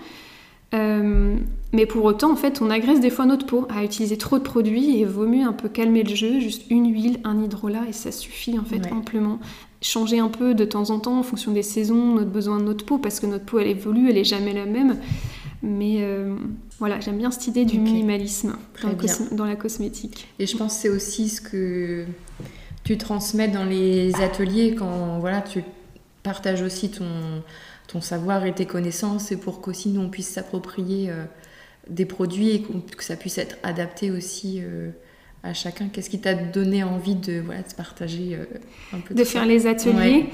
[0.74, 1.36] Euh,
[1.74, 4.43] mais pour autant, en fait, on agresse des fois notre peau à utiliser trop de
[4.43, 7.93] produits et vaut mieux un peu calmer le jeu, juste une huile, un hydrolat et
[7.93, 8.93] ça suffit en fait Ouais.
[8.93, 9.39] amplement.
[9.82, 12.86] Changer un peu de temps en temps en fonction des saisons, notre besoin de notre
[12.86, 14.98] peau, parce que notre peau elle évolue, elle est jamais la même.
[15.63, 16.36] Mais euh,
[16.80, 18.56] voilà, j'aime bien cette idée du minimalisme
[19.32, 20.28] dans, la cosmétique.
[20.39, 22.06] Et je pense que c'est aussi ce que
[22.84, 25.63] tu transmets dans les ateliers quand voilà, tu
[26.24, 27.06] partages aussi ton,
[27.88, 31.26] ton savoir et tes connaissances et pour qu'aussi nous on puisse s'approprier euh,
[31.89, 34.91] des produits et que ça puisse être adapté aussi euh,
[35.43, 35.88] à chacun.
[35.91, 38.45] Qu'est-ce qui t'a donné envie de, voilà, de partager euh,
[38.93, 39.93] un peu De faire ça les ateliers.
[39.95, 40.25] Ouais.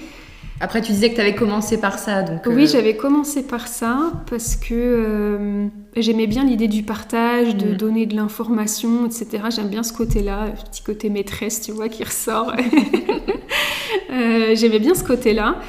[0.59, 2.23] Après, tu disais que tu avais commencé par ça.
[2.23, 7.55] Donc, Oui, euh, j'avais commencé par ça parce que euh, j'aimais bien l'idée du partage,
[7.55, 7.77] de Mm.
[7.77, 9.43] donner de l'information, etc.
[9.55, 12.53] J'aime bien ce côté-là, petit côté maîtresse, tu vois, qui ressort.
[14.11, 15.59] Euh, j'aimais bien ce côté-là.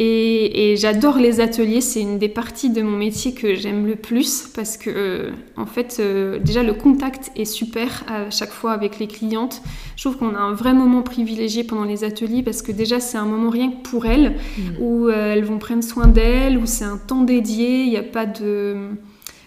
[0.00, 3.96] Et, et j'adore les ateliers, c'est une des parties de mon métier que j'aime le
[3.96, 8.72] plus parce que, euh, en fait, euh, déjà le contact est super à chaque fois
[8.72, 9.60] avec les clientes.
[9.96, 13.18] Je trouve qu'on a un vrai moment privilégié pendant les ateliers parce que déjà c'est
[13.18, 14.62] un moment rien que pour elles mm.
[14.80, 18.04] où euh, elles vont prendre soin d'elles, où c'est un temps dédié, il n'y a
[18.04, 18.76] pas de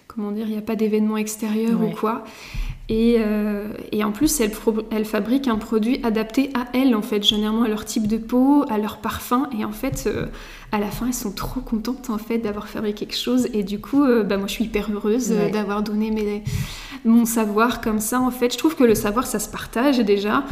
[0.06, 1.88] comment dire, il n'y a pas d'événement extérieur Ouais.
[1.88, 2.24] ou quoi.
[2.88, 7.62] Et, euh, et en plus, elles fabriquent un produit adapté à elles, en fait, généralement
[7.62, 9.48] à leur type de peau, à leur parfum.
[9.58, 10.26] Et en fait, euh,
[10.72, 13.46] à la fin, elles sont trop contentes en fait d'avoir fabriqué quelque chose.
[13.52, 15.50] Et du coup, euh, bah, moi, je suis hyper heureuse euh, Ouais.
[15.50, 16.42] d'avoir donné mes,
[17.04, 18.20] mon savoir comme ça.
[18.20, 20.44] En fait, je trouve que le savoir, ça se partage déjà.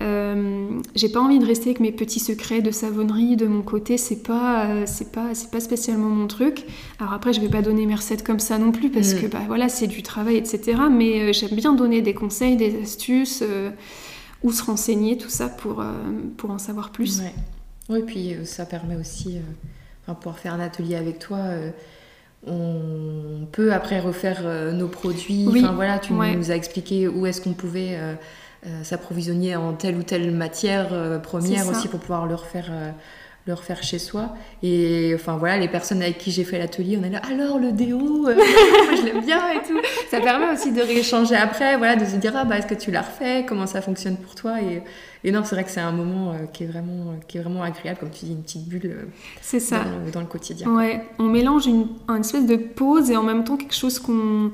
[0.00, 3.98] Euh, j'ai pas envie de rester avec mes petits secrets de savonnerie de mon côté,
[3.98, 6.64] c'est pas, euh, c'est pas, c'est pas spécialement mon truc.
[7.00, 9.20] Alors après, je vais pas donner mes recettes comme ça non plus parce Mm.
[9.22, 10.82] que bah voilà, c'est du travail, etc.
[10.90, 13.42] Mais euh, j'aime bien donner des conseils, des astuces,
[14.44, 15.82] ou se renseigner, tout ça pour,
[16.36, 17.18] pour en savoir plus.
[17.18, 17.34] Ouais.
[17.88, 19.40] Oui, puis euh, ça permet aussi, euh,
[20.02, 21.38] enfin, pouvoir faire un atelier avec toi.
[21.38, 21.70] euh,
[22.46, 25.46] on peut après refaire nos produits.
[25.48, 26.36] Oui, Enfin voilà, tu ouais.
[26.36, 28.14] nous as expliqué où est-ce qu'on pouvait euh,
[28.66, 32.70] euh, s'approvisionner en telle ou telle matière euh, première aussi pour pouvoir le refaire,
[33.48, 34.28] le refaire chez soi.
[34.62, 37.72] Et enfin voilà, les personnes avec qui j'ai fait l'atelier, on est là, alors le
[37.72, 38.36] déo, euh,
[38.96, 39.78] je l'aime bien et tout.
[40.10, 42.90] Ça permet aussi de rééchanger après, voilà, de se dire, ah bah est-ce que tu
[42.92, 44.60] l'as refait, comment ça fonctionne pour toi?
[44.62, 44.82] Et,
[45.24, 47.62] et non, c'est vrai que c'est un moment euh, qui, est vraiment, qui est vraiment
[47.62, 49.04] agréable, comme tu dis, une petite bulle euh,
[49.40, 49.78] C'est ça.
[49.80, 50.68] dans, le- dans le quotidien.
[50.72, 54.52] Ouais, on mélange une, une espèce de pause et en même temps quelque chose qu'on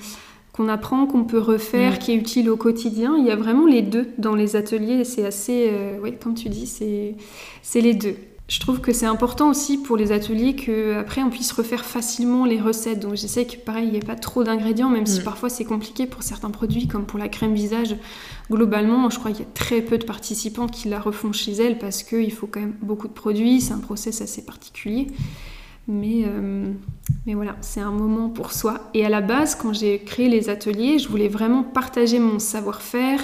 [0.52, 1.98] qu'on apprend, qu'on peut refaire, Mm.
[1.98, 3.16] qui est utile au quotidien.
[3.18, 6.34] Il y a vraiment les deux dans les ateliers et c'est assez, euh, ouais, comme
[6.34, 8.14] tu dis, c'est les deux.
[8.46, 12.60] Je trouve que c'est important aussi pour les ateliers qu'après on puisse refaire facilement les
[12.60, 13.00] recettes.
[13.00, 15.24] Donc j'essaie que pareil, il n'y ait pas trop d'ingrédients, même si Mm.
[15.24, 17.96] parfois c'est compliqué pour certains produits, comme pour la crème visage.
[18.50, 21.78] Globalement, je crois qu'il y a très peu de participants qui la refont chez elles
[21.78, 25.06] parce qu'il faut quand même beaucoup de produits, c'est un process assez particulier.
[25.88, 26.70] Mais, euh,
[27.26, 28.90] mais voilà, c'est un moment pour soi.
[28.92, 33.20] Et à la base, quand j'ai créé les ateliers, je voulais vraiment partager mon savoir-faire.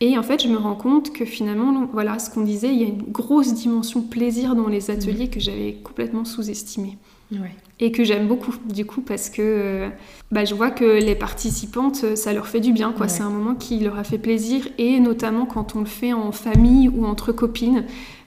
[0.00, 2.84] Et en fait, je me rends compte que finalement, voilà, ce qu'on disait, il y
[2.84, 6.98] a une grosse dimension plaisir dans les ateliers que j'avais complètement sous-estimée.
[7.32, 7.52] Ouais.
[7.80, 9.88] Et que j'aime beaucoup, du coup, parce que euh,
[10.30, 13.02] bah, je vois que les participantes, euh, ça leur fait du bien, quoi.
[13.02, 13.08] Ouais.
[13.08, 16.32] C'est un moment qui leur a fait plaisir, et notamment quand on le fait en
[16.32, 17.84] famille ou entre copines,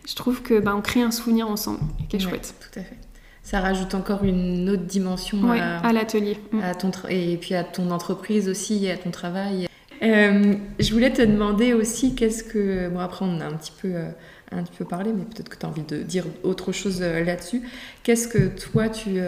[0.07, 1.79] je trouve que bah, on crée un souvenir ensemble,
[2.09, 2.53] qui est Ouais, chouette.
[2.59, 2.97] Tout à fait.
[3.43, 6.37] Ça rajoute encore une autre dimension à, à l'atelier.
[6.61, 9.67] À ton et puis à ton entreprise aussi et à ton travail.
[10.03, 13.89] Euh, je voulais te demander aussi qu'est-ce que bon après on a un petit peu
[13.93, 14.09] euh,
[14.51, 17.23] un petit peu parlé mais peut-être que tu as envie de dire autre chose euh,
[17.23, 17.61] là-dessus.
[18.03, 19.19] Qu'est-ce que toi tu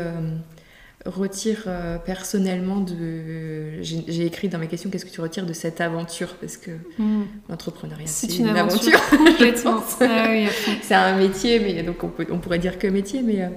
[1.05, 5.81] retires euh, personnellement de j'ai écrit dans mes questions qu'est-ce que tu retires de cette
[5.81, 6.35] aventure?
[6.35, 7.23] Parce que Mm.
[7.49, 9.83] l'entrepreneuriat C'est une, une, aventure, complètement.
[10.01, 10.47] Ah oui,
[10.81, 13.49] c'est un métier, mais donc on, peut, on pourrait dire que métier, mais euh,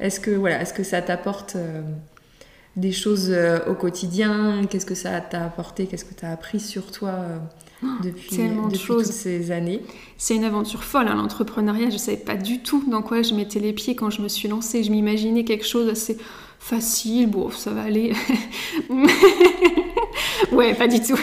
[0.00, 1.82] est-ce que, voilà, est-ce que ça t'apporte euh,
[2.76, 6.60] des choses euh, au quotidien Qu'est-ce que ça t'a apporté Qu'est-ce que tu as appris
[6.60, 7.38] sur toi euh,
[8.02, 9.82] depuis, tellement de depuis toutes ces années?
[10.18, 11.88] C'est une aventure folle, hein, l'entrepreneuriat.
[11.90, 14.28] Je ne savais pas du tout dans quoi je mettais les pieds quand je me
[14.28, 14.82] suis lancée.
[14.82, 16.16] Je m'imaginais quelque chose assez
[16.58, 18.12] facile, bon, ça va aller.
[20.52, 21.18] ouais, pas du tout.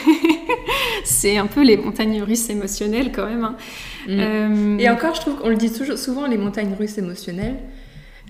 [1.03, 3.43] c'est un peu les montagnes russes émotionnelles quand même.
[3.43, 3.55] Hein.
[4.07, 4.19] Mm.
[4.19, 7.57] Euh, Et encore, je trouve qu'on le dit toujours, souvent, les montagnes russes émotionnelles.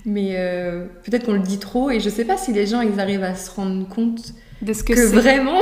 [0.06, 1.90] Mais euh, peut-être qu'on le dit trop.
[1.90, 4.84] Et je sais pas si les gens, ils arrivent à se rendre compte de ce
[4.84, 5.62] que, que vraiment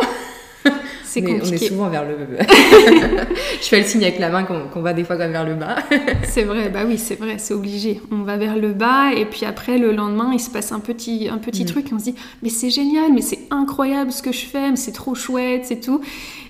[1.04, 1.48] c'est compliqué.
[1.48, 2.16] On est souvent vers le.
[3.62, 5.78] je fais le signe avec la main qu'on va des fois vers le bas.
[6.24, 8.02] c'est vrai, bah oui, c'est vrai, c'est obligé.
[8.12, 11.30] On va vers le bas et puis après le lendemain, il se passe un petit,
[11.30, 11.68] un petit mm.
[11.68, 14.76] truc et on se dit mais c'est génial, mais c'est incroyable ce que je fais,
[14.76, 16.02] c'est trop chouette, c'est tout.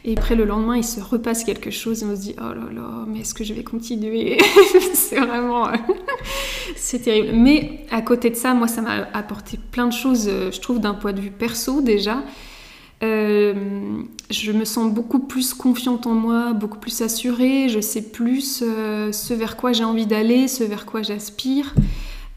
[0.06, 2.74] Et après le lendemain, il se repasse quelque chose et on se dit oh là
[2.74, 4.38] là, mais est-ce que je vais continuer?
[4.94, 5.68] C'est vraiment,
[6.76, 7.30] c'est terrible.
[7.34, 10.80] Mais à côté de ça, moi, ça m'a apporté plein de choses, euh, je trouve,
[10.80, 12.22] d'un point de vue perso déjà.
[13.02, 13.54] Euh,
[14.30, 19.12] je me sens beaucoup plus confiante en moi, beaucoup plus assurée, je sais plus euh,
[19.12, 21.74] ce vers quoi j'ai envie d'aller, ce vers quoi j'aspire.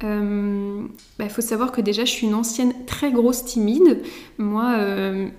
[0.02, 0.82] Il euh,
[1.18, 4.02] bah, faut savoir que déjà je suis une ancienne très grosse timide.
[4.38, 4.76] Moi,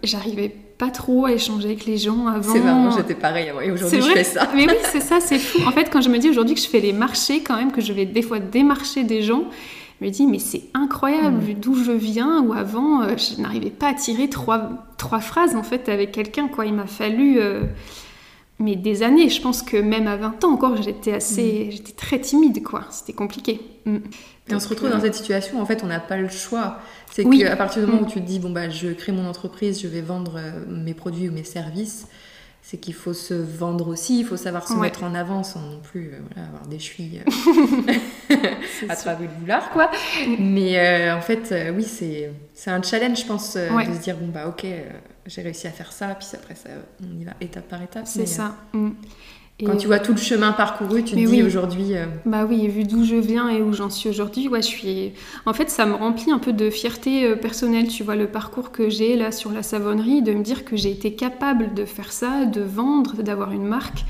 [0.04, 2.54] j'arrivais pas trop à échanger avec les gens avant.
[2.54, 4.50] C'est vrai, j'étais pareil et aujourd'hui je fais ça.
[4.56, 5.60] Mais oui, c'est ça, c'est fou.
[5.68, 7.82] En fait, quand je me dis aujourd'hui que je fais les marchés, quand même, que
[7.82, 9.46] je vais des fois démarcher des gens,
[10.04, 13.70] je me dis, mais c'est incroyable, vu d'où je viens, où avant, euh, je n'arrivais
[13.70, 16.66] pas à tirer trois, trois phrases, en fait, avec quelqu'un, quoi.
[16.66, 17.40] Il m'a fallu...
[17.40, 17.64] Euh,
[18.60, 22.20] mais des années, je pense que même à 20 ans encore, j'étais assez, j'étais très
[22.20, 22.86] timide, quoi.
[22.92, 23.62] C'était compliqué.
[23.86, 23.98] Mm.
[24.50, 26.80] Et on se retrouve dans euh, cette situation, en fait, on n'a pas le choix.
[27.12, 28.10] C'est qu'à partir du moment où mm.
[28.10, 31.32] tu te dis, bon, bah, je crée mon entreprise, je vais vendre mes produits ou
[31.32, 32.08] mes services,
[32.66, 35.80] c'est qu'il faut se vendre aussi, il faut savoir se mettre en avant sans non
[35.82, 38.36] plus euh, avoir des chevilles euh,
[38.90, 39.92] à travers le boulard, quoi.
[40.40, 44.30] Mais euh, en fait, oui, c'est, c'est un challenge, je pense, de se dire, bon,
[44.30, 44.66] bah ok,
[45.26, 46.70] j'ai réussi à faire ça, puis après, ça,
[47.04, 48.08] on y va étape par étape.
[48.08, 48.56] C'est ça.
[48.72, 48.92] Mm.
[49.62, 51.96] Quand tu vois tout le chemin parcouru, tu te dis aujourd'hui.
[51.96, 55.14] Euh, bah oui, vu d'où je viens et où j'en suis aujourd'hui, ouais, je suis.
[55.46, 57.88] En fait, ça me remplit un peu de fierté euh, personnelle.
[57.88, 60.90] Tu vois le parcours que j'ai là sur la savonnerie, de me dire que j'ai
[60.90, 64.06] été capable de faire ça, de vendre, d'avoir une marque.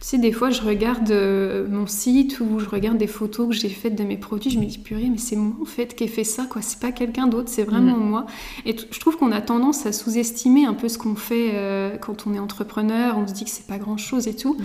[0.00, 3.54] Tu sais, des fois, je regarde euh, mon site ou je regarde des photos que
[3.54, 6.04] j'ai faites de mes produits, je me dis purée, mais c'est moi en fait qui
[6.04, 6.62] ai fait ça, quoi.
[6.62, 8.08] C'est pas quelqu'un d'autre, c'est vraiment mm.
[8.08, 8.26] moi.
[8.66, 12.34] Et je trouve qu'on a tendance à sous-estimer un peu ce qu'on fait quand on
[12.34, 13.16] est entrepreneur.
[13.16, 14.56] On se dit que c'est pas grand chose et tout.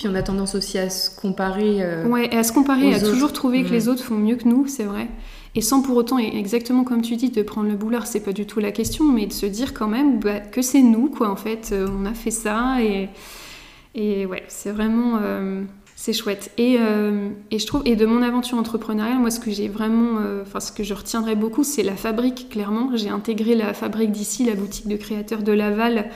[0.00, 1.82] Puis on a tendance aussi à se comparer.
[1.82, 4.48] Euh, ouais, et à se comparer, à toujours trouver que les autres font mieux que
[4.48, 5.08] nous, c'est vrai.
[5.54, 8.46] Et sans pour autant, exactement comme tu dis, de prendre le boulard, c'est pas du
[8.46, 11.36] tout la question, mais de se dire quand même bah, que c'est nous, quoi, en
[11.36, 13.10] fait, euh, on a fait ça, et,
[13.94, 15.18] et ouais, c'est vraiment.
[15.22, 15.62] Euh,
[15.96, 16.50] c'est chouette.
[16.56, 16.76] Et,
[17.50, 20.72] et, je trouve, et de mon aventure entrepreneuriale, moi, ce que j'ai vraiment, enfin, ce
[20.72, 22.90] que je retiendrai beaucoup, c'est la fabrique, clairement.
[22.94, 26.06] J'ai intégré la fabrique d'ici, la boutique de créateurs de Laval,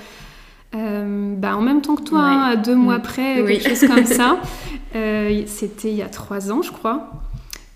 [0.75, 3.03] euh, bah, en même temps que toi, hein, à deux mois mm.
[3.03, 4.39] près, quelque chose comme ça.
[4.95, 7.11] Euh, c'était il y a trois ans, je crois.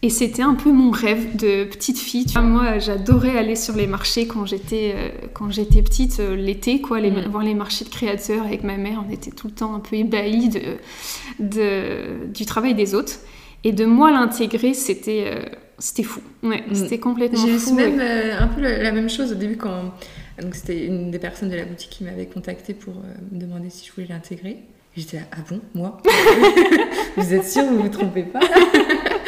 [0.03, 2.27] Et c'était un peu mon rêve de petite fille.
[2.37, 7.11] moi, j'adorais aller sur les marchés quand j'étais euh, quand j'étais petite, l'été, quoi, les,
[7.11, 7.29] mm.
[7.29, 9.03] voir les marchés de créateurs avec ma mère.
[9.09, 10.61] On était tout le temps un peu ébahis de,
[11.41, 13.15] de du travail des autres.
[13.65, 16.21] Et de moi l'intégrer, c'était c'était fou.
[16.45, 16.75] Ouais, mm.
[16.75, 17.77] c'était complètement fou.
[17.77, 19.93] J'ai même un peu la même chose au début quand
[20.43, 23.71] donc c'était une des personnes de la boutique qui m'avait contacté pour euh, me demander
[23.71, 24.59] si je voulais l'intégrer.
[24.97, 26.01] J'étais là, ah bon, moi?
[27.17, 28.41] Vous êtes sûr, vous ne vous trompez pas?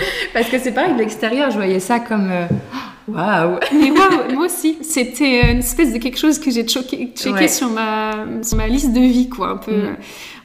[0.33, 2.47] Parce que c'est pareil, de l'extérieur, je voyais ça comme euh,
[3.09, 7.13] waouh Mais moi, moi aussi, c'était une espèce de quelque chose que j'ai checké,
[7.49, 9.73] sur, ma, sur ma liste de vie, quoi, un peu.
[9.73, 9.97] Mm.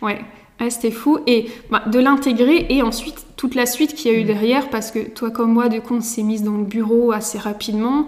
[0.02, 0.22] Ouais.
[0.70, 1.20] c'était fou.
[1.28, 4.28] Et bah, de l'intégrer et ensuite toute la suite qu'il y a eu mm.
[4.28, 7.38] derrière, parce que toi comme moi, du coup, on s'est mise dans le bureau assez
[7.38, 8.08] rapidement.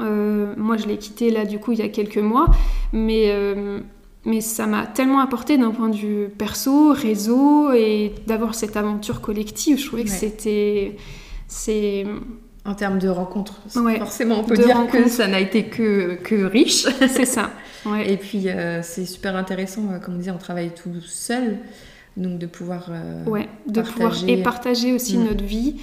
[0.00, 2.46] Euh, moi, je l'ai quitté là, du coup, il y a quelques mois.
[2.92, 3.80] Mais, euh,
[4.26, 9.20] mais ça m'a tellement apporté d'un point de vue perso, réseau, et d'avoir cette aventure
[9.20, 9.78] collective.
[9.78, 10.96] Je trouvais que c'était.
[11.48, 12.04] C'est.
[12.64, 13.62] En termes de rencontres,
[13.98, 16.88] forcément, on peut dire que ça n'a été que, que riche.
[17.08, 17.52] C'est ça.
[18.04, 21.58] Et puis, euh, c'est super intéressant, comme on disait, on travaille tout seul.
[22.16, 22.90] Donc, de pouvoir.
[23.26, 24.16] ouais, de pouvoir.
[24.26, 25.24] Et partager aussi mm.
[25.24, 25.76] notre vie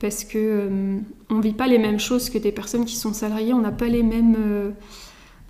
[0.00, 0.98] parce que euh,
[1.28, 3.86] on vit pas les mêmes choses que des personnes qui sont salariées, on n'a pas
[3.86, 4.70] les mêmes euh,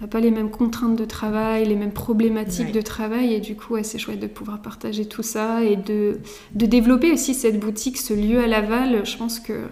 [0.00, 3.76] n'a pas les mêmes contraintes de travail, les mêmes problématiques de travail et du coup
[3.82, 6.18] c'est chouette de pouvoir partager tout ça et de,
[6.54, 9.04] de développer aussi cette boutique, ce lieu à Laval.
[9.04, 9.68] Je pense que le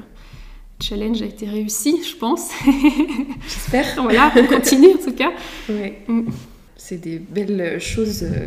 [0.81, 2.51] challenge a été réussi, je pense.
[3.43, 4.03] J'espère.
[4.03, 5.33] voilà, on continue en tout cas.
[5.68, 6.22] Mm.
[6.76, 8.47] C'est des belles choses euh,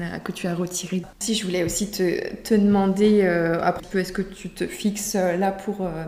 [0.00, 1.02] a, que tu as retiré.
[1.20, 5.14] Si je voulais aussi te, te demander euh, un peu, est-ce que tu te fixes
[5.16, 6.04] euh, là pour euh,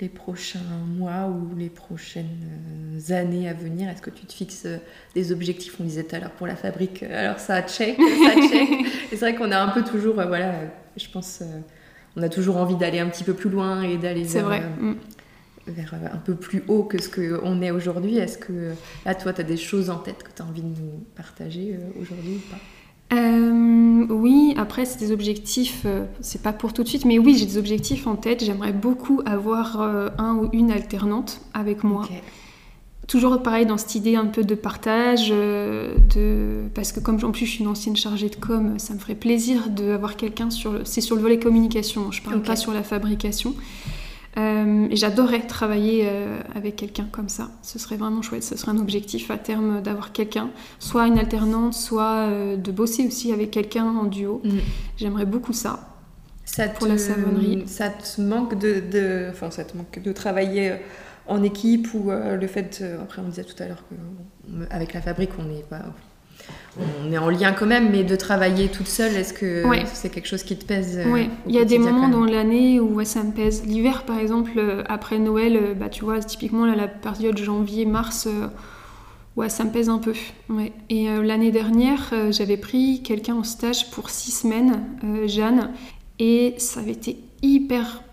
[0.00, 3.88] les prochains mois ou les prochaines années à venir?
[3.88, 4.66] Est-ce que tu te fixes
[5.14, 5.76] des objectifs?
[5.80, 8.68] On disait tout à l'heure pour la fabrique, alors ça check, ça check.
[9.10, 10.52] c'est vrai qu'on a un peu toujours, voilà,
[10.96, 11.42] je pense,
[12.16, 14.62] on a toujours envie d'aller un petit peu plus loin et d'aller vrai.
[14.80, 14.94] Mm.
[15.68, 18.18] vers un peu plus haut que ce qu'on est aujourd'hui.
[18.18, 18.72] Est-ce que
[19.04, 21.78] là, toi, tu as des choses en tête que tu as envie de nous partager
[22.00, 22.60] aujourd'hui ou pas?
[24.10, 25.86] Oui, après c'est des objectifs,
[26.20, 28.44] c'est pas pour tout de suite, mais oui j'ai des objectifs en tête.
[28.44, 29.80] J'aimerais beaucoup avoir
[30.18, 32.06] un ou une alternante avec moi
[33.06, 36.68] toujours pareil dans cette idée un peu de partage, euh, de...
[36.74, 39.14] parce que comme en plus je suis une ancienne chargée de com, ça me ferait
[39.14, 40.84] plaisir d'avoir quelqu'un sur le...
[40.84, 43.54] C'est sur le volet communication, je parle pas sur la fabrication.
[44.36, 47.50] Euh, et j'adorerais travailler euh, avec quelqu'un comme ça.
[47.62, 48.42] Ce serait vraiment chouette.
[48.42, 53.32] Ce serait un objectif à terme d'avoir quelqu'un, soit une alternante, soit de bosser aussi
[53.32, 54.40] avec quelqu'un en duo.
[54.44, 54.58] Mm.
[54.96, 55.90] J'aimerais beaucoup ça.
[56.44, 57.62] Ça pour la savonnerie.
[57.66, 60.74] Ça te manque de, de, enfin, ça te manque de travailler
[61.26, 63.84] en équipe ou euh, le fait, euh, après on disait tout à l'heure
[64.68, 65.82] qu'avec la fabrique on est pas,
[66.78, 70.26] on est en lien quand même, mais de travailler toute seule, est-ce que c'est quelque
[70.26, 73.22] chose qui te pèse euh, Oui, il y a des moments dans l'année où ça
[73.22, 73.64] me pèse.
[73.64, 78.28] L'hiver par exemple, après Noël, bah, tu vois, typiquement la période janvier-mars,
[79.36, 80.14] ouais, ça me pèse un peu.
[80.48, 80.72] Ouais.
[80.90, 84.82] Et l'année dernière, j'avais pris quelqu'un en stage pour six semaines,
[85.26, 85.70] Jeanne,
[86.18, 88.03] et ça avait été hyper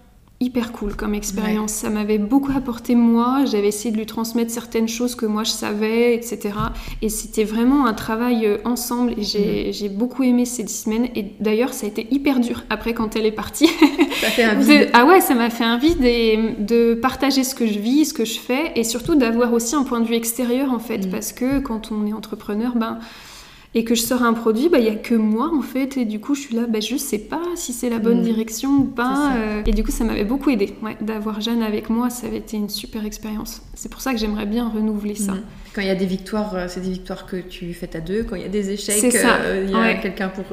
[0.41, 1.71] hyper cool comme expérience.
[1.71, 3.45] Ça m'avait beaucoup apporté moi.
[3.45, 6.55] J'avais essayé de lui transmettre certaines choses que moi je savais, etc.
[7.01, 9.13] Et c'était vraiment un travail euh, ensemble.
[9.17, 9.73] Et mm.
[9.73, 11.07] j'ai beaucoup aimé ces dix semaines.
[11.15, 13.67] Et d'ailleurs, ça a été hyper dur après quand elle est partie.
[14.21, 14.89] Ça fait un vide.
[14.93, 18.13] ah ouais, ça m'a fait un vide et de partager ce que je vis, ce
[18.13, 21.09] que je fais, et surtout d'avoir aussi un point de vue extérieur en fait, mm.
[21.09, 22.99] parce que quand on est entrepreneur, ben
[23.73, 25.95] et que je sors un produit, bah, il bah, n'y a que moi en fait,
[25.97, 28.23] et du coup je suis là, bah, je sais pas si c'est la bonne mm.
[28.23, 29.33] direction ou pas.
[29.37, 32.37] Euh, et du coup ça m'avait beaucoup aidé ouais, d'avoir Jeanne avec moi, ça avait
[32.37, 33.61] été une super expérience.
[33.73, 35.33] C'est pour ça que j'aimerais bien renouveler ça.
[35.33, 35.43] Mm.
[35.73, 38.23] Quand il y a des victoires, euh, c'est des victoires que tu fais à deux,
[38.23, 40.45] quand il y a des échecs, euh, il y a quelqu'un pour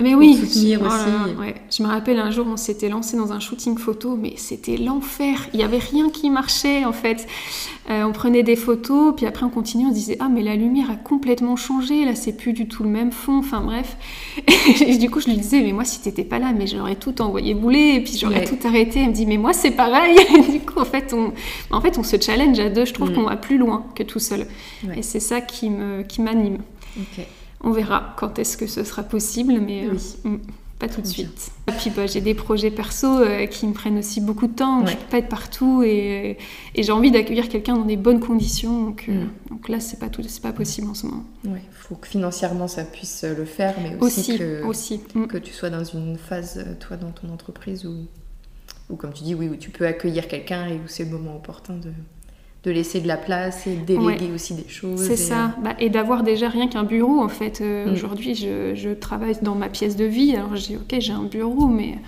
[0.00, 1.54] mais oui, soutenir oh aussi.
[1.70, 5.48] Je me rappelle un jour, on s'était lancé dans un shooting photo, mais c'était l'enfer.
[5.52, 7.26] Il n'y avait rien qui marchait en fait.
[7.90, 10.56] Euh, on prenait des photos, puis après on continuait, on se disait ah mais la
[10.56, 13.38] lumière a complètement changé, là c'est plus du tout le même fond.
[13.38, 13.96] Enfin bref.
[14.86, 17.22] Et du coup je lui disais mais moi si t'étais pas là, mais j'aurais tout
[17.22, 19.00] envoyé bouler et puis j'aurais tout arrêté.
[19.00, 20.16] Elle me dit mais moi c'est pareil.
[20.50, 21.32] du coup en fait on,
[21.70, 22.84] en fait on se challenge à deux.
[22.84, 23.14] Je trouve mm.
[23.14, 24.46] qu'on va plus loin que tout seul.
[24.96, 26.58] Et c'est ça qui me qui m'anime.
[26.98, 27.24] Ok.
[27.60, 30.38] On verra quand est-ce que ce sera possible, mais euh, mm,
[30.78, 31.50] pas tout de suite.
[31.68, 34.84] Et puis bah, j'ai des projets perso euh, qui me prennent aussi beaucoup de temps,
[34.86, 36.36] je peux pas être partout et,
[36.76, 38.84] j'ai envie d'accueillir quelqu'un dans des bonnes conditions.
[38.84, 39.70] Donc, euh, mm.
[39.70, 41.24] là, c'est pas tout, c'est pas possible en ce moment.
[41.44, 45.00] Il faut que financièrement ça puisse le faire, mais aussi, que, aussi.
[45.14, 45.26] Mm.
[45.26, 47.94] que tu sois dans une phase, toi, dans ton entreprise où,
[48.90, 51.36] où comme tu dis, oui, où tu peux accueillir quelqu'un et où c'est le moment
[51.36, 51.90] opportun de,
[52.64, 55.06] de laisser de la place et de déléguer aussi des choses.
[55.06, 55.44] C'est ça.
[55.44, 57.60] Euh, bah, et d'avoir déjà rien qu'un bureau, en fait.
[57.60, 57.92] Euh, mm.
[57.92, 60.34] Aujourd'hui, je, travaille dans ma pièce de vie.
[60.34, 61.98] Alors, j'ai ok, j'ai un bureau, mais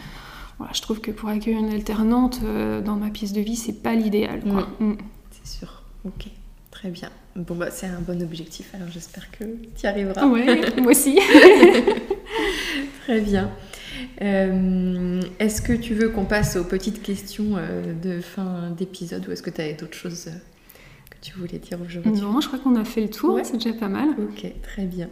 [0.59, 3.83] voilà, je trouve que pour accueillir une alternante euh, dans ma pièce de vie, c'est
[3.83, 4.41] pas l'idéal.
[4.47, 4.85] Mm.
[4.85, 4.97] Mm.
[5.31, 5.83] C'est sûr.
[6.07, 6.29] Ok,
[6.71, 7.11] très bien.
[7.37, 10.27] Bon, bah, c'est un bon objectif, alors j'espère que tu y arriveras.
[10.27, 10.47] Oui,
[10.81, 11.21] moi aussi.
[13.05, 13.51] très bien.
[14.23, 19.33] Euh, est-ce que tu veux qu'on passe aux petites questions euh, de fin d'épisode ou
[19.33, 20.39] est-ce que tu avais d'autres choses euh,
[21.11, 22.13] que tu voulais dire aujourd'hui?
[22.13, 24.09] Non, je crois qu'on a fait le tour, c'est déjà pas mal.
[24.19, 25.09] Ok, très bien.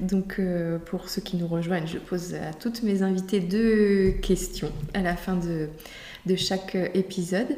[0.00, 0.40] Donc
[0.84, 5.16] pour ceux qui nous rejoignent, je pose à toutes mes invitées deux questions à la
[5.16, 5.68] fin de,
[6.24, 7.48] de chaque épisode.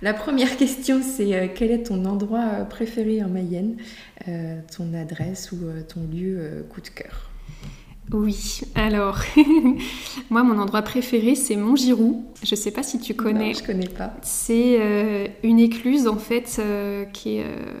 [0.00, 3.76] La première question, c'est quel est ton endroit préféré en Mayenne,
[4.74, 7.28] ton adresse ou ton lieu coup de cœur?
[8.12, 9.20] Oui, alors,
[10.30, 12.24] moi, mon endroit préféré, c'est Montgiroux.
[12.42, 13.48] Je ne sais pas si tu connais.
[13.48, 14.14] Non, je connais pas.
[14.22, 17.72] C'est euh, une écluse, en fait, euh, qui est euh,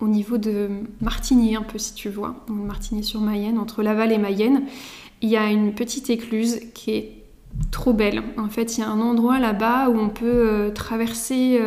[0.00, 0.68] au niveau de
[1.00, 2.44] Martigny, un peu, si tu vois.
[2.48, 4.62] Martigny-sur-Mayenne, entre Laval et Mayenne.
[5.20, 7.12] Il y a une petite écluse qui est
[7.70, 8.22] trop belle.
[8.38, 11.60] En fait, il y a un endroit là-bas où on peut traverser...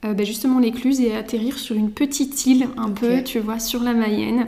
[0.00, 3.94] Ben, justement l'écluse et atterrir sur une petite île un peu, tu vois, sur la
[3.94, 4.46] Mayenne.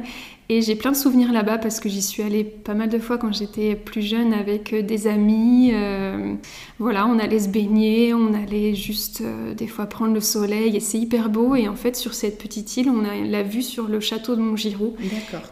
[0.52, 3.18] Et j'ai plein de souvenirs là-bas parce que j'y suis allée pas mal de fois
[3.18, 5.70] quand j'étais plus jeune avec euh, des amis.
[5.72, 6.34] Euh,
[6.80, 10.80] voilà, on allait se baigner, on allait juste euh, des fois prendre le soleil et
[10.80, 11.54] c'est hyper beau.
[11.54, 14.40] Et en fait, sur cette petite île, on a la vue sur le château de
[14.40, 14.96] Montgiroux,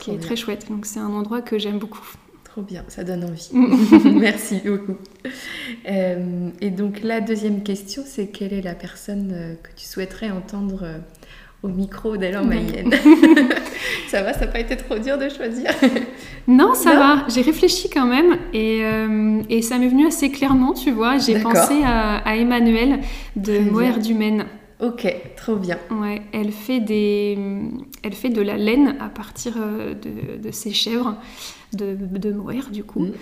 [0.00, 0.66] qui est très chouette.
[0.68, 2.16] Donc c'est un endroit que j'aime beaucoup.
[2.42, 3.50] Trop bien, ça donne envie.
[4.18, 4.96] Merci beaucoup.
[5.84, 10.84] et donc la deuxième question, c'est quelle est la personne que tu souhaiterais entendre
[11.62, 12.92] au micro en Mayenne.
[14.08, 15.70] ça va, ça n'a pas été trop dur de choisir
[16.48, 17.26] Non, ça va.
[17.28, 21.18] J'ai réfléchi quand même et, euh, et ça m'est venu assez clairement, tu vois.
[21.18, 23.00] J'ai pensé à, à, Emmanuel
[23.36, 24.46] de Moer du Maine.
[24.80, 25.76] Ok, trop bien.
[25.90, 27.36] Ouais, elle fait, des,
[28.04, 31.16] elle fait de la laine à partir euh, de, de ses chèvres.
[31.72, 33.00] de, de du coup.
[33.00, 33.12] Mm.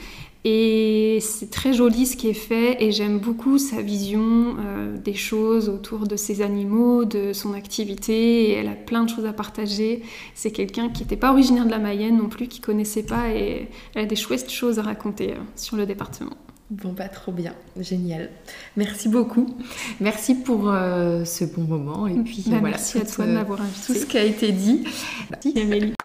[0.49, 5.13] Et c'est très joli ce qui est fait et j'aime beaucoup sa vision euh, des
[5.13, 8.51] choses autour de ses animaux, de son activité.
[8.51, 10.05] Et elle a plein de choses à partager.
[10.37, 13.69] C'est quelqu'un qui n'était pas originaire de la Mayenne non plus, qui connaissait pas et
[13.97, 16.37] elle a des chouettes choses à raconter euh, sur le département.
[16.71, 18.31] Bon, pas trop bien, génial.
[18.77, 19.57] Merci beaucoup.
[20.01, 22.07] Merci pour euh, ce bon moment.
[22.07, 23.93] Et puis bah, voilà, merci à toi de m'avoir invité.
[23.93, 24.85] Tout ce qui a été dit.
[25.29, 25.96] Merci Amélie.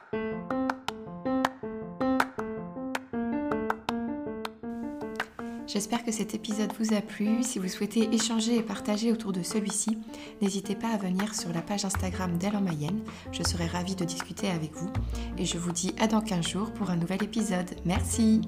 [5.71, 7.43] J'espère que cet épisode vous a plu.
[7.43, 9.97] Si vous souhaitez échanger et partager autour de celui-ci,
[10.41, 12.99] n'hésitez pas à venir sur la page Instagram d'Elle en Mayenne.
[13.31, 14.91] Je serai ravie de discuter avec vous.
[15.37, 17.69] Et je vous dis à dans 15 jours pour un nouvel épisode.
[17.85, 18.41] Merci.